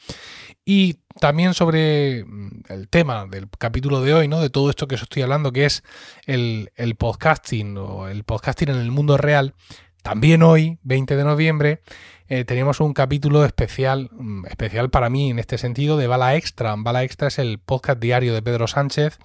Y 0.68 0.98
también 1.20 1.54
sobre 1.54 2.24
mm, 2.24 2.64
el 2.68 2.88
tema 2.88 3.24
del 3.26 3.48
capítulo 3.56 4.00
de 4.02 4.12
hoy, 4.12 4.26
¿no? 4.26 4.40
De 4.40 4.50
todo 4.50 4.68
esto 4.68 4.88
que 4.88 4.96
os 4.96 5.02
estoy 5.02 5.22
hablando, 5.22 5.52
que 5.52 5.64
es 5.64 5.84
el, 6.26 6.72
el 6.74 6.96
podcasting 6.96 7.78
o 7.78 8.08
el 8.08 8.24
podcasting 8.24 8.70
en 8.70 8.78
el 8.78 8.90
mundo 8.90 9.16
real. 9.16 9.54
También 10.02 10.42
hoy, 10.42 10.78
20 10.82 11.14
de 11.14 11.24
noviembre, 11.24 11.82
eh, 12.28 12.44
teníamos 12.44 12.80
un 12.80 12.94
capítulo 12.94 13.44
especial, 13.44 14.10
mm, 14.10 14.46
especial 14.46 14.90
para 14.90 15.08
mí 15.08 15.30
en 15.30 15.38
este 15.38 15.56
sentido, 15.56 15.96
de 15.96 16.08
Bala 16.08 16.34
Extra. 16.34 16.74
Bala 16.76 17.04
Extra 17.04 17.28
es 17.28 17.38
el 17.38 17.60
podcast 17.60 18.00
diario 18.00 18.34
de 18.34 18.42
Pedro 18.42 18.66
Sánchez, 18.66 19.20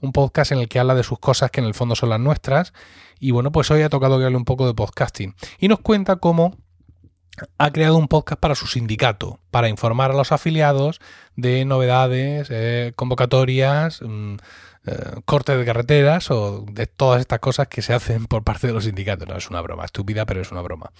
un 0.00 0.12
podcast 0.12 0.52
en 0.52 0.58
el 0.58 0.68
que 0.68 0.78
habla 0.78 0.94
de 0.94 1.02
sus 1.02 1.18
cosas 1.18 1.50
que 1.50 1.60
en 1.60 1.66
el 1.66 1.74
fondo 1.74 1.96
son 1.96 2.10
las 2.10 2.20
nuestras. 2.20 2.72
Y 3.18 3.32
bueno, 3.32 3.50
pues 3.50 3.68
hoy 3.72 3.82
ha 3.82 3.88
tocado 3.88 4.18
que 4.18 4.26
hable 4.26 4.36
un 4.36 4.44
poco 4.44 4.68
de 4.68 4.74
podcasting. 4.74 5.34
Y 5.58 5.66
nos 5.66 5.80
cuenta 5.80 6.16
cómo 6.16 6.56
ha 7.58 7.70
creado 7.70 7.96
un 7.96 8.08
podcast 8.08 8.40
para 8.40 8.54
su 8.54 8.66
sindicato, 8.66 9.40
para 9.50 9.68
informar 9.68 10.10
a 10.10 10.14
los 10.14 10.32
afiliados 10.32 11.00
de 11.36 11.64
novedades, 11.64 12.48
eh, 12.50 12.92
convocatorias, 12.96 14.00
mm, 14.02 14.34
eh, 14.86 15.20
cortes 15.24 15.58
de 15.58 15.64
carreteras 15.64 16.30
o 16.30 16.64
de 16.70 16.86
todas 16.86 17.20
estas 17.20 17.40
cosas 17.40 17.68
que 17.68 17.82
se 17.82 17.94
hacen 17.94 18.26
por 18.26 18.44
parte 18.44 18.66
de 18.66 18.72
los 18.72 18.84
sindicatos. 18.84 19.26
No 19.26 19.36
es 19.36 19.48
una 19.48 19.62
broma 19.62 19.84
estúpida, 19.84 20.26
pero 20.26 20.42
es 20.42 20.52
una 20.52 20.60
broma. 20.60 20.92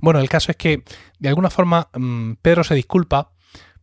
Bueno, 0.00 0.20
el 0.20 0.28
caso 0.28 0.50
es 0.52 0.56
que 0.56 0.84
de 1.18 1.28
alguna 1.28 1.50
forma 1.50 1.88
mm, 1.94 2.34
Pedro 2.42 2.64
se 2.64 2.74
disculpa 2.74 3.32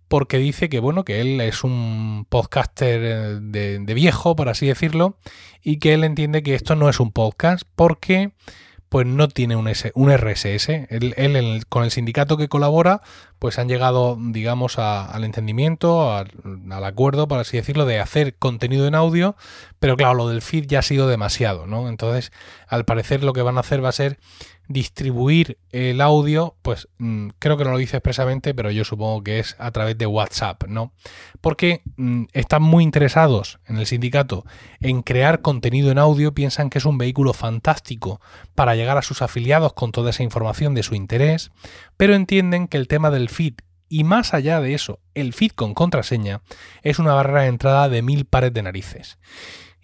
porque 0.07 0.37
dice 0.37 0.69
que 0.69 0.79
bueno, 0.79 1.03
que 1.03 1.19
él 1.19 1.41
es 1.41 1.63
un 1.63 2.25
podcaster 2.29 3.01
eh, 3.03 3.39
de, 3.41 3.79
de, 3.79 3.93
viejo, 3.93 4.35
por 4.35 4.47
así 4.47 4.67
decirlo, 4.67 5.17
y 5.61 5.79
que 5.79 5.93
él 5.93 6.03
entiende 6.03 6.43
que 6.43 6.55
esto 6.55 6.75
no 6.75 6.87
es 6.87 6.99
un 6.99 7.11
podcast 7.11 7.63
porque 7.75 8.31
pues 8.89 9.06
no 9.06 9.27
tiene 9.27 9.56
un, 9.56 9.72
un 9.96 10.12
RSS. 10.12 10.70
Él, 10.89 11.65
con 11.70 11.84
el 11.84 11.91
sindicato 11.91 12.38
que 12.38 12.48
colabora, 12.48 13.01
pues 13.39 13.60
han 13.60 13.67
llegado, 13.67 14.17
digamos, 14.20 14.79
al 14.79 15.24
entendimiento, 15.24 16.13
al, 16.13 16.84
acuerdo, 16.84 17.27
por 17.27 17.39
así 17.39 17.58
decirlo, 17.58 17.86
de 17.86 18.00
hacer 18.00 18.36
contenido 18.36 18.88
en 18.88 18.96
audio, 18.96 19.36
pero 19.79 19.96
claro, 19.96 20.15
lo 20.15 20.29
del 20.29 20.41
feed 20.41 20.65
ya 20.67 20.79
ha 20.79 20.84
sido 20.84 21.08
demasiado, 21.08 21.67
¿no? 21.67 21.89
Entonces, 21.89 22.32
al 22.67 22.86
parecer 22.86 23.24
lo 23.24 23.34
que 23.34 23.41
van 23.41 23.58
a 23.58 23.62
hacer 23.62 23.84
va 23.84 23.89
a 23.89 23.94
ser 23.94 24.20
distribuir 24.67 25.58
el 25.72 26.01
audio, 26.01 26.56
pues 26.62 26.89
mm, 26.98 27.29
creo 27.39 27.58
que 27.58 27.63
no 27.63 27.72
lo 27.72 27.77
dice 27.77 27.98
expresamente, 27.98 28.53
pero 28.53 28.70
yo 28.70 28.84
supongo 28.84 29.24
que 29.24 29.39
es 29.39 29.56
a 29.60 29.72
través 29.72 29.98
de 29.98 30.06
WhatsApp, 30.06 30.65
¿no? 30.67 30.91
Porque 31.39 31.84
mm, 31.96 32.25
están 32.34 32.63
muy 32.63 32.84
interesados 32.84 33.60
en 33.65 33.77
el 33.77 33.86
sindicato 33.86 34.46
en 34.82 35.03
crear 35.03 35.41
contenido 35.41 35.89
en 35.91 36.00
audio, 36.00 36.34
piensan 36.34 36.70
que 36.70 36.79
es 36.79 36.86
un 36.86 36.98
vehículo 36.98 37.34
fantástico 37.34 38.20
para 38.56 38.75
llegar 38.75 38.98
a 38.98 39.01
sus 39.01 39.22
afiliados 39.22 39.74
con 39.74 39.91
toda 39.91 40.10
esa 40.10 40.24
información 40.24 40.74
de 40.74 40.84
su 40.84 40.96
interés, 40.96 41.51
pero 41.96 42.13
entienden 42.13 42.67
que 42.67 42.77
el 42.77 42.88
tema 42.88 43.10
del 43.10 43.26
feed 43.29 43.55
y 43.89 44.03
más 44.03 44.34
allá 44.34 44.60
de 44.60 44.74
eso, 44.74 45.00
el 45.13 45.34
feed 45.34 45.51
con 45.51 45.74
contraseña 45.74 46.41
es 46.81 47.00
una 47.00 47.13
barrera 47.13 47.43
de 47.43 47.48
entrada 47.48 47.89
de 47.89 48.01
mil 48.01 48.25
pares 48.25 48.53
de 48.53 48.63
narices. 48.63 49.17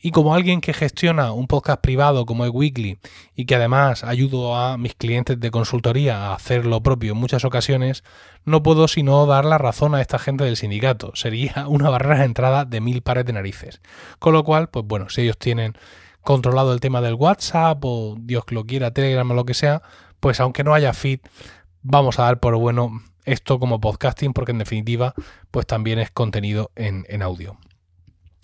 Y 0.06 0.12
como 0.12 0.36
alguien 0.36 0.60
que 0.60 0.74
gestiona 0.74 1.32
un 1.32 1.48
podcast 1.48 1.80
privado 1.80 2.26
como 2.26 2.44
es 2.44 2.52
Weekly 2.54 3.00
y 3.36 3.46
que 3.46 3.56
además 3.56 4.04
ayudo 4.04 4.58
a 4.58 4.78
mis 4.78 4.96
clientes 4.96 5.40
de 5.40 5.50
consultoría 5.50 6.28
a 6.28 6.36
hacer 6.36 6.66
lo 6.66 6.84
propio 6.84 7.14
en 7.14 7.20
muchas 7.20 7.46
ocasiones, 7.46 8.04
no 8.44 8.62
puedo 8.64 8.90
sino 8.90 9.26
dar 9.26 9.46
la 9.46 9.58
razón 9.58 9.96
a 9.96 10.02
esta 10.02 10.20
gente 10.20 10.44
del 10.44 10.58
sindicato. 10.58 11.14
Sería 11.16 11.70
una 11.70 11.90
barrera 11.90 12.20
de 12.20 12.26
entrada 12.26 12.66
de 12.66 12.82
mil 12.82 13.02
pares 13.02 13.24
de 13.24 13.32
narices. 13.32 13.82
Con 14.20 14.34
lo 14.34 14.44
cual, 14.44 14.68
pues 14.68 14.86
bueno, 14.86 15.08
si 15.08 15.22
ellos 15.22 15.38
tienen 15.38 15.78
controlado 16.22 16.74
el 16.74 16.82
tema 16.82 17.00
del 17.00 17.14
WhatsApp 17.14 17.80
o 17.86 18.18
Dios 18.20 18.44
lo 18.50 18.66
quiera, 18.66 18.92
Telegram 18.92 19.32
o 19.32 19.34
lo 19.34 19.46
que 19.46 19.54
sea, 19.54 19.84
pues 20.20 20.42
aunque 20.42 20.66
no 20.66 20.74
haya 20.74 20.92
feed, 20.92 21.22
vamos 21.82 22.20
a 22.20 22.24
dar 22.24 22.42
por 22.42 22.58
bueno 22.58 23.02
esto 23.26 23.60
como 23.60 23.80
podcasting 23.80 24.34
porque 24.34 24.52
en 24.52 24.60
definitiva 24.60 25.14
pues 25.52 25.66
también 25.66 26.00
es 26.00 26.12
contenido 26.12 26.72
en, 26.76 27.06
en 27.10 27.22
audio. 27.22 27.58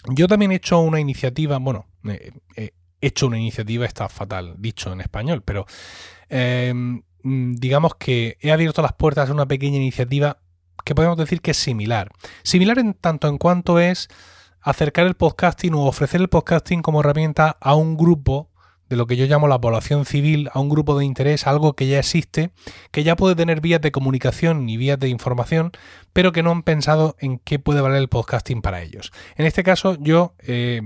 Yo 0.08 0.28
también 0.28 0.52
he 0.52 0.56
hecho 0.56 0.80
una 0.80 1.00
iniciativa, 1.00 1.58
bueno, 1.58 1.86
he 2.06 2.72
hecho 3.02 3.28
una 3.28 3.38
iniciativa, 3.38 3.86
está 3.86 4.08
fatal 4.10 4.56
dicho 4.58 4.92
en 4.94 5.02
español, 5.02 5.42
pero 5.44 5.66
em, 6.30 7.02
digamos 7.24 7.96
que 7.96 8.38
he 8.40 8.52
abierto 8.52 8.82
las 8.82 8.94
puertas 8.94 9.30
a 9.30 9.34
una 9.34 9.48
pequeña 9.48 9.78
iniciativa 9.78 10.40
que 10.86 10.96
podemos 10.96 11.18
decir 11.18 11.42
que 11.42 11.52
es 11.52 11.58
similar. 11.58 12.12
Similar 12.44 12.80
en 12.80 12.94
tanto 12.94 13.28
en 13.28 13.38
cuanto 13.38 13.80
es 13.80 14.08
acercar 14.62 15.06
el 15.06 15.16
podcasting 15.16 15.74
o 15.74 15.86
ofrecer 15.86 16.22
el 16.22 16.30
podcasting 16.30 16.82
como 16.82 17.02
herramienta 17.02 17.58
a 17.60 17.76
un 17.76 17.98
grupo 17.98 18.49
de 18.90 18.96
lo 18.96 19.08
que 19.08 19.16
yo 19.16 19.26
llamo 19.26 19.48
la 19.48 19.62
población 19.62 20.06
civil 20.06 20.50
a 20.54 20.60
un 20.60 20.70
grupo 20.70 20.98
de 20.98 21.06
interés, 21.06 21.48
algo 21.48 21.74
que 21.74 21.88
ya 21.88 22.00
existe, 22.00 22.52
que 22.92 23.04
ya 23.04 23.16
puede 23.16 23.36
tener 23.36 23.62
vías 23.62 23.82
de 23.82 23.92
comunicación 23.92 24.68
y 24.68 24.78
vías 24.78 25.00
de 25.00 25.10
información, 25.10 25.72
pero 26.12 26.32
que 26.32 26.44
no 26.44 26.52
han 26.52 26.64
pensado 26.64 27.16
en 27.20 27.40
qué 27.40 27.60
puede 27.60 27.82
valer 27.82 28.00
el 28.00 28.10
podcasting 28.10 28.62
para 28.62 28.82
ellos. 28.82 29.12
En 29.36 29.46
este 29.46 29.64
caso 29.64 29.96
yo 30.00 30.34
he 30.40 30.82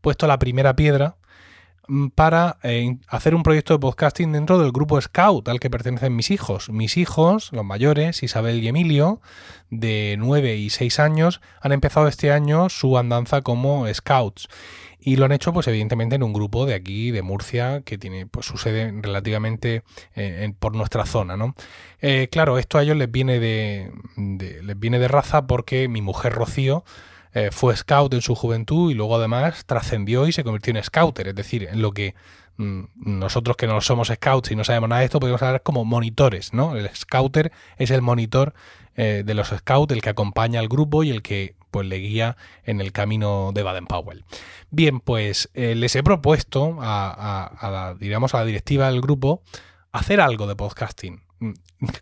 puesto 0.00 0.26
la 0.26 0.38
primera 0.38 0.76
piedra 0.76 1.16
mm, 1.88 2.08
para 2.08 2.58
eh, 2.62 2.98
hacer 3.08 3.34
un 3.34 3.42
proyecto 3.42 3.72
de 3.72 3.80
podcasting 3.80 4.32
dentro 4.32 4.58
del 4.58 4.70
grupo 4.70 5.00
Scout 5.00 5.48
al 5.48 5.58
que 5.58 5.70
pertenecen 5.70 6.14
mis 6.14 6.30
hijos. 6.30 6.68
Mis 6.68 6.98
hijos, 6.98 7.50
los 7.52 7.64
mayores, 7.64 8.22
Isabel 8.22 8.62
y 8.62 8.68
Emilio, 8.68 9.22
de 9.70 10.16
9 10.18 10.56
y 10.56 10.68
6 10.68 11.00
años, 11.00 11.40
han 11.62 11.72
empezado 11.72 12.08
este 12.08 12.30
año 12.30 12.68
su 12.68 12.98
andanza 12.98 13.40
como 13.40 13.86
Scouts 13.92 14.48
y 15.08 15.16
lo 15.16 15.24
han 15.24 15.32
hecho, 15.32 15.54
pues 15.54 15.66
evidentemente, 15.68 16.16
en 16.16 16.22
un 16.22 16.34
grupo 16.34 16.66
de 16.66 16.74
aquí, 16.74 17.10
de 17.12 17.22
Murcia, 17.22 17.80
que 17.80 17.96
tiene 17.96 18.26
pues, 18.26 18.44
su 18.44 18.58
sede 18.58 18.92
relativamente 19.00 19.82
eh, 20.14 20.52
por 20.58 20.76
nuestra 20.76 21.06
zona, 21.06 21.34
¿no? 21.34 21.54
Eh, 22.02 22.28
claro, 22.30 22.58
esto 22.58 22.76
a 22.76 22.82
ellos 22.82 22.98
les 22.98 23.10
viene 23.10 23.40
de, 23.40 23.90
les 24.18 24.78
viene 24.78 24.98
de 24.98 25.08
raza 25.08 25.46
porque 25.46 25.88
mi 25.88 26.02
mujer 26.02 26.34
Rocío 26.34 26.84
eh, 27.32 27.48
fue 27.52 27.74
scout 27.74 28.12
en 28.12 28.20
su 28.20 28.34
juventud 28.34 28.90
y 28.90 28.94
luego 28.94 29.16
además 29.16 29.64
trascendió 29.64 30.26
y 30.26 30.32
se 30.32 30.44
convirtió 30.44 30.76
en 30.76 30.84
scouter, 30.84 31.28
es 31.28 31.34
decir, 31.34 31.66
en 31.72 31.80
lo 31.80 31.92
que 31.92 32.14
mm, 32.58 32.82
nosotros 32.96 33.56
que 33.56 33.66
no 33.66 33.80
somos 33.80 34.08
scouts 34.08 34.50
y 34.50 34.56
no 34.56 34.64
sabemos 34.64 34.90
nada 34.90 35.00
de 35.00 35.06
esto, 35.06 35.20
podemos 35.20 35.40
hablar 35.40 35.62
como 35.62 35.86
monitores, 35.86 36.52
¿no? 36.52 36.76
El 36.76 36.86
scouter 36.94 37.50
es 37.78 37.90
el 37.90 38.02
monitor 38.02 38.52
de 38.94 39.32
los 39.32 39.50
scouts, 39.50 39.94
el 39.94 40.02
que 40.02 40.10
acompaña 40.10 40.58
al 40.58 40.66
grupo 40.66 41.04
y 41.04 41.10
el 41.10 41.22
que 41.22 41.54
pues 41.70 41.86
le 41.86 41.96
guía 41.96 42.36
en 42.64 42.80
el 42.80 42.92
camino 42.92 43.52
de 43.52 43.62
Baden-Powell. 43.62 44.24
Bien, 44.70 45.00
pues 45.00 45.50
eh, 45.54 45.74
les 45.74 45.94
he 45.96 46.02
propuesto 46.02 46.76
a, 46.80 47.44
a 47.46 47.70
la 47.70 48.44
directiva 48.44 48.90
del 48.90 49.00
grupo 49.00 49.42
hacer 49.92 50.20
algo 50.20 50.46
de 50.46 50.56
podcasting. 50.56 51.22
Mm, 51.40 51.52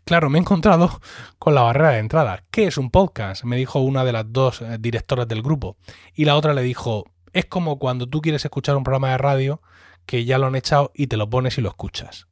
claro, 0.05 0.31
me 0.31 0.39
he 0.39 0.41
encontrado 0.41 1.01
con 1.39 1.55
la 1.55 1.63
barrera 1.63 1.91
de 1.91 1.99
entrada. 1.99 2.45
¿Qué 2.51 2.67
es 2.67 2.79
un 2.79 2.91
podcast? 2.91 3.45
Me 3.45 3.57
dijo 3.57 3.81
una 3.81 4.05
de 4.05 4.13
las 4.13 4.25
dos 4.29 4.63
eh, 4.63 4.79
directoras 4.81 5.29
del 5.29 5.43
grupo. 5.43 5.77
Y 6.15 6.25
la 6.25 6.37
otra 6.37 6.55
le 6.55 6.63
dijo, 6.63 7.05
es 7.33 7.47
como 7.47 7.79
cuando 7.79 8.09
tú 8.09 8.21
quieres 8.21 8.45
escuchar 8.45 8.77
un 8.77 8.85
programa 8.85 9.11
de 9.11 9.19
radio 9.19 9.61
que 10.07 10.25
ya 10.25 10.39
lo 10.39 10.47
han 10.47 10.55
echado 10.55 10.93
y 10.95 11.09
te 11.09 11.17
lo 11.17 11.29
pones 11.29 11.59
y 11.59 11.61
lo 11.61 11.69
escuchas. 11.69 12.27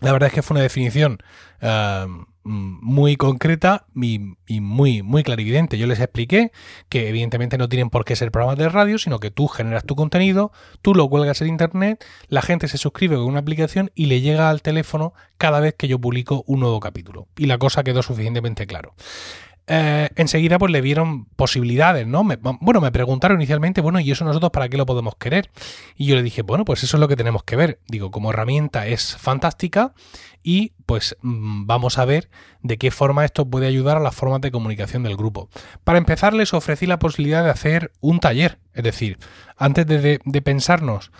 La 0.00 0.12
verdad 0.12 0.28
es 0.28 0.34
que 0.34 0.42
fue 0.42 0.56
una 0.56 0.62
definición 0.62 1.18
eh, 1.60 2.06
muy 2.44 3.16
concreta 3.16 3.86
y, 3.94 4.18
muy, 4.60 5.02
muy 5.02 5.22
clarividente. 5.22 5.78
Yo 5.78 5.86
les 5.86 6.00
expliqué 6.00 6.52
que 6.88 7.08
evidentemente 7.08 7.58
no 7.58 7.68
tienen 7.68 7.90
por 7.90 8.04
qué 8.04 8.16
ser 8.16 8.30
programas 8.30 8.58
de 8.58 8.68
radio, 8.68 8.98
sino 8.98 9.20
que 9.20 9.30
tú 9.30 9.48
generas 9.48 9.84
tu 9.84 9.96
contenido, 9.96 10.52
tú 10.82 10.94
lo 10.94 11.08
cuelgas 11.08 11.40
en 11.42 11.48
internet, 11.48 12.04
la 12.28 12.42
gente 12.42 12.68
se 12.68 12.78
suscribe 12.78 13.16
con 13.16 13.26
una 13.26 13.40
aplicación 13.40 13.90
y 13.94 14.06
le 14.06 14.20
llega 14.20 14.50
al 14.50 14.62
teléfono 14.62 15.14
cada 15.38 15.60
vez 15.60 15.74
que 15.74 15.88
yo 15.88 15.98
publico 15.98 16.44
un 16.46 16.60
nuevo 16.60 16.80
capítulo. 16.80 17.28
Y 17.36 17.46
la 17.46 17.58
cosa 17.58 17.84
quedó 17.84 18.02
suficientemente 18.02 18.66
claro. 18.66 18.94
Eh, 19.68 20.08
enseguida 20.16 20.58
pues 20.58 20.72
le 20.72 20.80
vieron 20.80 21.26
posibilidades, 21.36 22.06
¿no? 22.06 22.24
bueno, 22.60 22.80
me 22.80 22.90
preguntaron 22.90 23.38
inicialmente, 23.38 23.80
bueno, 23.80 24.00
¿y 24.00 24.10
eso 24.10 24.24
nosotros 24.24 24.50
para 24.50 24.68
qué 24.68 24.76
lo 24.76 24.86
podemos 24.86 25.14
querer? 25.16 25.50
Y 25.96 26.06
yo 26.06 26.16
le 26.16 26.22
dije, 26.22 26.42
bueno, 26.42 26.64
pues 26.64 26.82
eso 26.82 26.96
es 26.96 27.00
lo 27.00 27.06
que 27.06 27.14
tenemos 27.14 27.44
que 27.44 27.54
ver. 27.54 27.78
Digo, 27.86 28.10
como 28.10 28.30
herramienta 28.30 28.88
es 28.88 29.16
fantástica 29.16 29.94
y 30.42 30.72
pues 30.84 31.16
mm, 31.22 31.66
vamos 31.66 31.98
a 31.98 32.04
ver 32.04 32.28
de 32.62 32.76
qué 32.76 32.90
forma 32.90 33.24
esto 33.24 33.46
puede 33.46 33.68
ayudar 33.68 33.96
a 33.96 34.00
las 34.00 34.14
formas 34.14 34.40
de 34.40 34.50
comunicación 34.50 35.04
del 35.04 35.16
grupo. 35.16 35.48
Para 35.84 35.98
empezar 35.98 36.34
les 36.34 36.54
ofrecí 36.54 36.86
la 36.86 36.98
posibilidad 36.98 37.44
de 37.44 37.50
hacer 37.50 37.92
un 38.00 38.18
taller, 38.18 38.58
es 38.74 38.82
decir, 38.82 39.18
antes 39.56 39.86
de, 39.86 40.42
pensarnos 40.42 41.12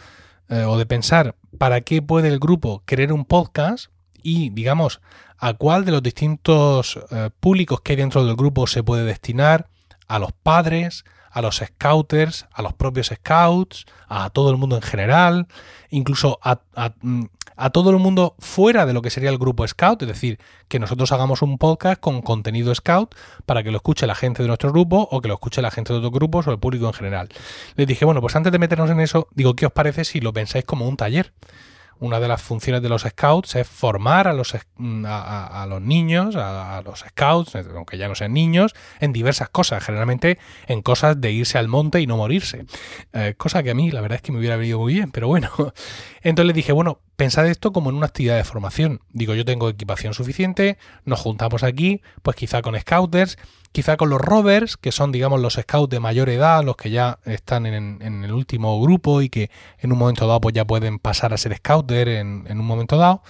eh, 0.48 0.64
o 0.64 0.78
de 0.78 0.86
pensar 0.86 1.36
para 1.58 1.80
qué 1.82 2.02
puede 2.02 2.28
el 2.28 2.40
grupo 2.40 2.82
querer 2.86 3.12
un 3.12 3.24
podcast 3.24 3.91
y 4.22 4.50
digamos 4.50 5.00
a 5.38 5.54
cuál 5.54 5.84
de 5.84 5.92
los 5.92 6.02
distintos 6.02 7.00
eh, 7.10 7.30
públicos 7.40 7.80
que 7.80 7.94
hay 7.94 7.96
dentro 7.96 8.24
del 8.24 8.36
grupo 8.36 8.66
se 8.66 8.84
puede 8.84 9.04
destinar, 9.04 9.66
a 10.06 10.18
los 10.18 10.32
padres, 10.32 11.04
a 11.32 11.40
los 11.40 11.56
scouters, 11.56 12.46
a 12.52 12.62
los 12.62 12.74
propios 12.74 13.08
scouts, 13.08 13.86
a 14.08 14.30
todo 14.30 14.50
el 14.50 14.58
mundo 14.58 14.76
en 14.76 14.82
general, 14.82 15.46
incluso 15.88 16.38
a, 16.42 16.60
mm, 17.00 17.24
a, 17.56 17.70
todo 17.70 17.90
el 17.90 17.96
mundo 17.96 18.34
fuera 18.38 18.84
de 18.84 18.92
lo 18.92 19.00
que 19.00 19.10
sería 19.10 19.30
el 19.30 19.38
grupo 19.38 19.66
scout, 19.66 20.02
es 20.02 20.08
decir, 20.08 20.38
que 20.68 20.78
nosotros 20.78 21.10
hagamos 21.12 21.40
un 21.40 21.56
podcast 21.56 21.98
con 22.00 22.20
contenido 22.20 22.74
scout 22.74 23.14
para 23.46 23.62
que 23.62 23.70
lo 23.70 23.78
escuche 23.78 24.06
la 24.06 24.14
gente 24.14 24.42
de 24.42 24.48
nuestro 24.48 24.70
grupo 24.70 25.08
o 25.10 25.20
que 25.22 25.28
lo 25.28 25.34
escuche 25.34 25.62
la 25.62 25.70
gente 25.70 25.92
de 25.92 26.00
otros 26.00 26.12
grupos 26.12 26.46
o 26.46 26.52
el 26.52 26.58
público 26.58 26.86
en 26.86 26.92
general. 26.92 27.28
Les 27.76 27.86
dije, 27.86 28.04
bueno, 28.04 28.20
pues 28.20 28.36
antes 28.36 28.52
de 28.52 28.58
meternos 28.58 28.90
en 28.90 29.00
eso, 29.00 29.28
digo, 29.34 29.56
¿qué 29.56 29.66
os 29.66 29.72
parece 29.72 30.04
si 30.04 30.20
lo 30.20 30.32
pensáis 30.34 30.66
como 30.66 30.86
un 30.86 30.98
taller? 30.98 31.32
Una 32.02 32.18
de 32.18 32.26
las 32.26 32.42
funciones 32.42 32.82
de 32.82 32.88
los 32.88 33.02
scouts 33.02 33.54
es 33.54 33.68
formar 33.68 34.26
a 34.26 34.32
los, 34.32 34.56
mm, 34.76 35.04
a, 35.06 35.64
los 35.68 35.80
niños, 35.80 36.34
a, 36.36 36.82
los 36.84 37.00
scouts, 37.00 37.54
aunque 37.54 37.96
ya 37.96 38.08
no 38.08 38.16
sean 38.16 38.32
niños, 38.32 38.74
en 38.98 39.12
diversas 39.12 39.48
cosas, 39.50 39.84
generalmente 39.84 40.38
en 40.66 40.82
cosas 40.82 41.20
de 41.20 41.30
irse 41.30 41.58
al 41.58 41.68
monte 41.68 42.00
y 42.00 42.08
no 42.08 42.16
morirse. 42.16 42.66
Eh, 43.12 43.34
cosa 43.36 43.62
que 43.62 43.70
a 43.70 43.74
mí 43.74 43.92
la 43.92 44.00
verdad 44.00 44.16
es 44.16 44.22
que 44.22 44.32
me 44.32 44.38
hubiera 44.38 44.56
venido 44.56 44.80
muy 44.80 44.94
bien, 44.94 45.12
pero 45.12 45.28
bueno. 45.28 45.50
Entonces 46.22 46.46
le 46.48 46.52
dije, 46.52 46.72
bueno, 46.72 46.98
pensad 47.14 47.46
esto 47.46 47.72
como 47.72 47.90
en 47.90 47.96
una 47.96 48.06
actividad 48.06 48.36
de 48.36 48.44
formación. 48.44 49.00
Digo, 49.10 49.34
yo 49.34 49.44
tengo 49.44 49.68
equipación 49.68 50.12
suficiente, 50.12 50.78
nos 51.04 51.20
juntamos 51.20 51.62
aquí, 51.62 52.02
pues 52.22 52.36
quizá 52.36 52.62
con 52.62 52.78
scouters, 52.78 53.38
quizá 53.72 53.96
con 53.96 54.10
los 54.10 54.20
rovers, 54.20 54.76
que 54.76 54.92
son, 54.92 55.12
digamos, 55.12 55.40
los 55.40 55.54
scouts 55.54 55.90
de 55.90 56.00
mayor 56.00 56.28
edad, 56.28 56.62
los 56.62 56.76
que 56.76 56.90
ya 56.90 57.18
están 57.24 57.66
en, 57.66 58.02
el 58.02 58.32
último 58.32 58.80
grupo 58.80 59.22
y 59.22 59.28
que 59.28 59.50
en 59.78 59.92
un 59.92 59.98
momento 59.98 60.26
dado 60.26 60.40
pues 60.40 60.54
ya 60.54 60.66
pueden 60.66 60.98
pasar 60.98 61.32
a 61.32 61.38
ser 61.38 61.56
scouter 61.56 62.08
en, 62.08 62.46
un 62.48 62.66
momento 62.66 62.96
dado. 62.96 63.22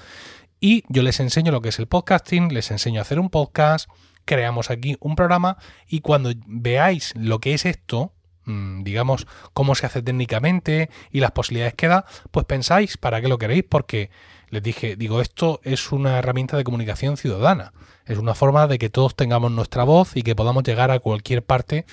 y 0.61 0.85
yo 0.89 1.03
les 1.03 1.21
enseño 1.21 1.53
lo 1.53 1.63
que 1.63 1.71
es 1.71 1.79
el 1.79 1.87
podcasting, 1.87 2.53
les 2.53 2.71
enseño 2.71 3.01
a 3.01 3.03
hacer 3.03 3.19
un 3.19 3.31
podcast, 3.31 3.89
creamos 4.25 4.71
aquí 4.71 4.97
un 5.01 5.17
programa 5.17 5.57
y 5.89 6.01
cuando 6.01 6.33
veáis 6.47 7.13
lo 7.17 7.41
que 7.41 7.55
es 7.55 7.65
esto, 7.65 8.13
mm, 8.45 8.83
digamos, 8.83 9.27
cómo 9.53 9.75
se 9.75 9.87
hace 9.87 10.03
técnicamente 10.03 10.91
y 11.11 11.21
las 11.21 11.33
posibilidades 11.33 11.75
que 11.75 11.89
da, 11.89 12.05
pues 12.31 12.47
pensáis 12.47 12.97
para 12.97 13.21
qué 13.21 13.29
lo 13.29 13.39
queréis, 13.39 13.65
porque 13.69 14.11
les 14.53 14.63
dije, 14.63 14.97
digo, 14.97 15.21
esto 15.21 15.61
es 15.65 15.91
una 15.93 16.19
herramienta 16.19 16.57
de 16.57 16.65
comunicación 16.65 17.17
ciudadana, 17.17 17.73
es 18.05 18.19
una 18.19 18.35
forma 18.35 18.67
de 18.67 18.79
que 18.79 18.91
todos 18.91 19.17
tengamos 19.17 19.51
nuestra 19.51 19.83
voz 19.83 20.15
y 20.15 20.23
que 20.23 20.37
podamos 20.37 20.63
llegar 20.63 20.91
a 20.91 21.01
cualquier 21.01 21.43
parte 21.43 21.87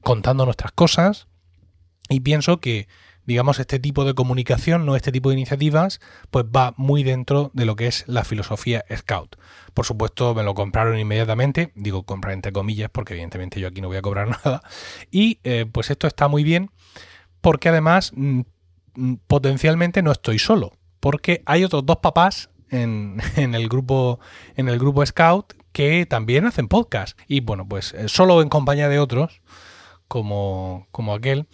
contando 0.00 0.46
nuestras 0.46 0.72
cosas 0.72 1.28
y 2.08 2.20
pienso 2.20 2.58
que 2.58 2.88
digamos, 3.26 3.58
este 3.58 3.78
tipo 3.78 4.04
de 4.04 4.14
comunicación, 4.14 4.86
no 4.86 4.96
este 4.96 5.12
tipo 5.12 5.28
de 5.28 5.34
iniciativas, 5.34 6.00
pues 6.30 6.44
va 6.44 6.74
muy 6.76 7.02
dentro 7.02 7.50
de 7.54 7.64
lo 7.66 7.76
que 7.76 7.88
es 7.88 8.04
la 8.06 8.24
filosofía 8.24 8.84
Scout. 8.96 9.36
Por 9.74 9.84
supuesto, 9.84 10.34
me 10.34 10.44
lo 10.44 10.54
compraron 10.54 10.98
inmediatamente, 10.98 11.72
digo 11.74 12.04
comprar 12.04 12.34
entre 12.34 12.52
comillas, 12.52 12.88
porque 12.90 13.14
evidentemente 13.14 13.60
yo 13.60 13.68
aquí 13.68 13.80
no 13.80 13.88
voy 13.88 13.96
a 13.96 14.02
cobrar 14.02 14.28
nada. 14.44 14.62
Y 15.10 15.40
eh, 15.42 15.66
pues 15.70 15.90
esto 15.90 16.06
está 16.06 16.28
muy 16.28 16.44
bien, 16.44 16.70
porque 17.40 17.68
además 17.68 18.12
mm, 18.14 18.42
mm, 18.94 19.14
potencialmente 19.26 20.02
no 20.02 20.12
estoy 20.12 20.38
solo, 20.38 20.72
porque 21.00 21.42
hay 21.46 21.64
otros 21.64 21.84
dos 21.84 21.98
papás 21.98 22.50
en, 22.70 23.20
el 23.36 23.68
grupo 23.68 24.18
en 24.56 24.68
el 24.68 24.78
grupo 24.78 25.04
Scout 25.06 25.54
que 25.72 26.04
también 26.06 26.46
hacen 26.46 26.68
podcast 26.68 27.18
y 27.28 27.40
bueno 27.40 27.66
pues 27.68 27.94
eh, 27.94 28.08
solo 28.08 28.42
en 28.42 28.48
compañía 28.48 28.88
de 28.88 28.98
otros 28.98 29.40
como, 30.08 30.88
como 30.90 31.14
aquel 31.14 31.46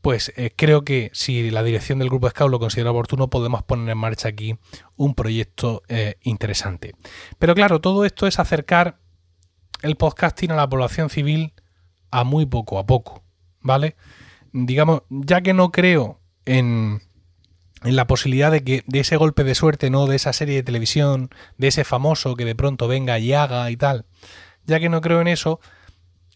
pues 0.00 0.32
eh, 0.36 0.52
creo 0.54 0.84
que 0.84 1.10
si 1.12 1.50
la 1.50 1.62
dirección 1.62 1.98
del 1.98 2.08
grupo 2.08 2.30
Scout 2.30 2.50
lo 2.50 2.60
considera 2.60 2.92
oportuno, 2.92 3.28
podemos 3.28 3.62
poner 3.64 3.90
en 3.90 3.98
marcha 3.98 4.28
aquí 4.28 4.56
un 4.96 5.14
proyecto 5.14 5.82
eh, 5.88 6.14
interesante. 6.22 6.94
Pero 7.38 7.54
claro, 7.54 7.80
todo 7.80 8.04
esto 8.04 8.26
es 8.26 8.38
acercar 8.38 9.00
el 9.82 9.96
podcasting 9.96 10.52
a 10.52 10.56
la 10.56 10.68
población 10.68 11.10
civil 11.10 11.52
a 12.10 12.24
muy 12.24 12.46
poco 12.46 12.78
a 12.78 12.86
poco, 12.86 13.22
¿vale? 13.60 13.96
Digamos, 14.52 15.02
ya 15.10 15.40
que 15.40 15.52
no 15.52 15.72
creo 15.72 16.20
en, 16.44 17.02
en 17.84 17.96
la 17.96 18.06
posibilidad 18.06 18.50
de 18.50 18.64
que 18.64 18.82
de 18.86 19.00
ese 19.00 19.16
golpe 19.16 19.44
de 19.44 19.54
suerte, 19.54 19.90
¿no? 19.90 20.06
De 20.06 20.16
esa 20.16 20.32
serie 20.32 20.56
de 20.56 20.62
televisión, 20.62 21.30
de 21.56 21.68
ese 21.68 21.84
famoso 21.84 22.34
que 22.34 22.44
de 22.44 22.54
pronto 22.54 22.88
venga 22.88 23.18
y 23.18 23.32
haga 23.32 23.70
y 23.70 23.76
tal, 23.76 24.04
ya 24.66 24.80
que 24.80 24.88
no 24.88 25.00
creo 25.00 25.20
en 25.20 25.28
eso, 25.28 25.60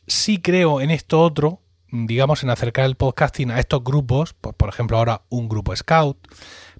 sí 0.06 0.38
creo 0.40 0.80
en 0.80 0.90
esto 0.90 1.20
otro, 1.20 1.60
digamos, 1.90 2.42
en 2.42 2.50
acercar 2.50 2.86
el 2.86 2.96
podcasting 2.96 3.50
a 3.50 3.60
estos 3.60 3.82
grupos, 3.84 4.34
por, 4.34 4.68
ejemplo, 4.68 4.96
ahora 4.98 5.22
un 5.28 5.48
grupo 5.48 5.74
scout, 5.76 6.16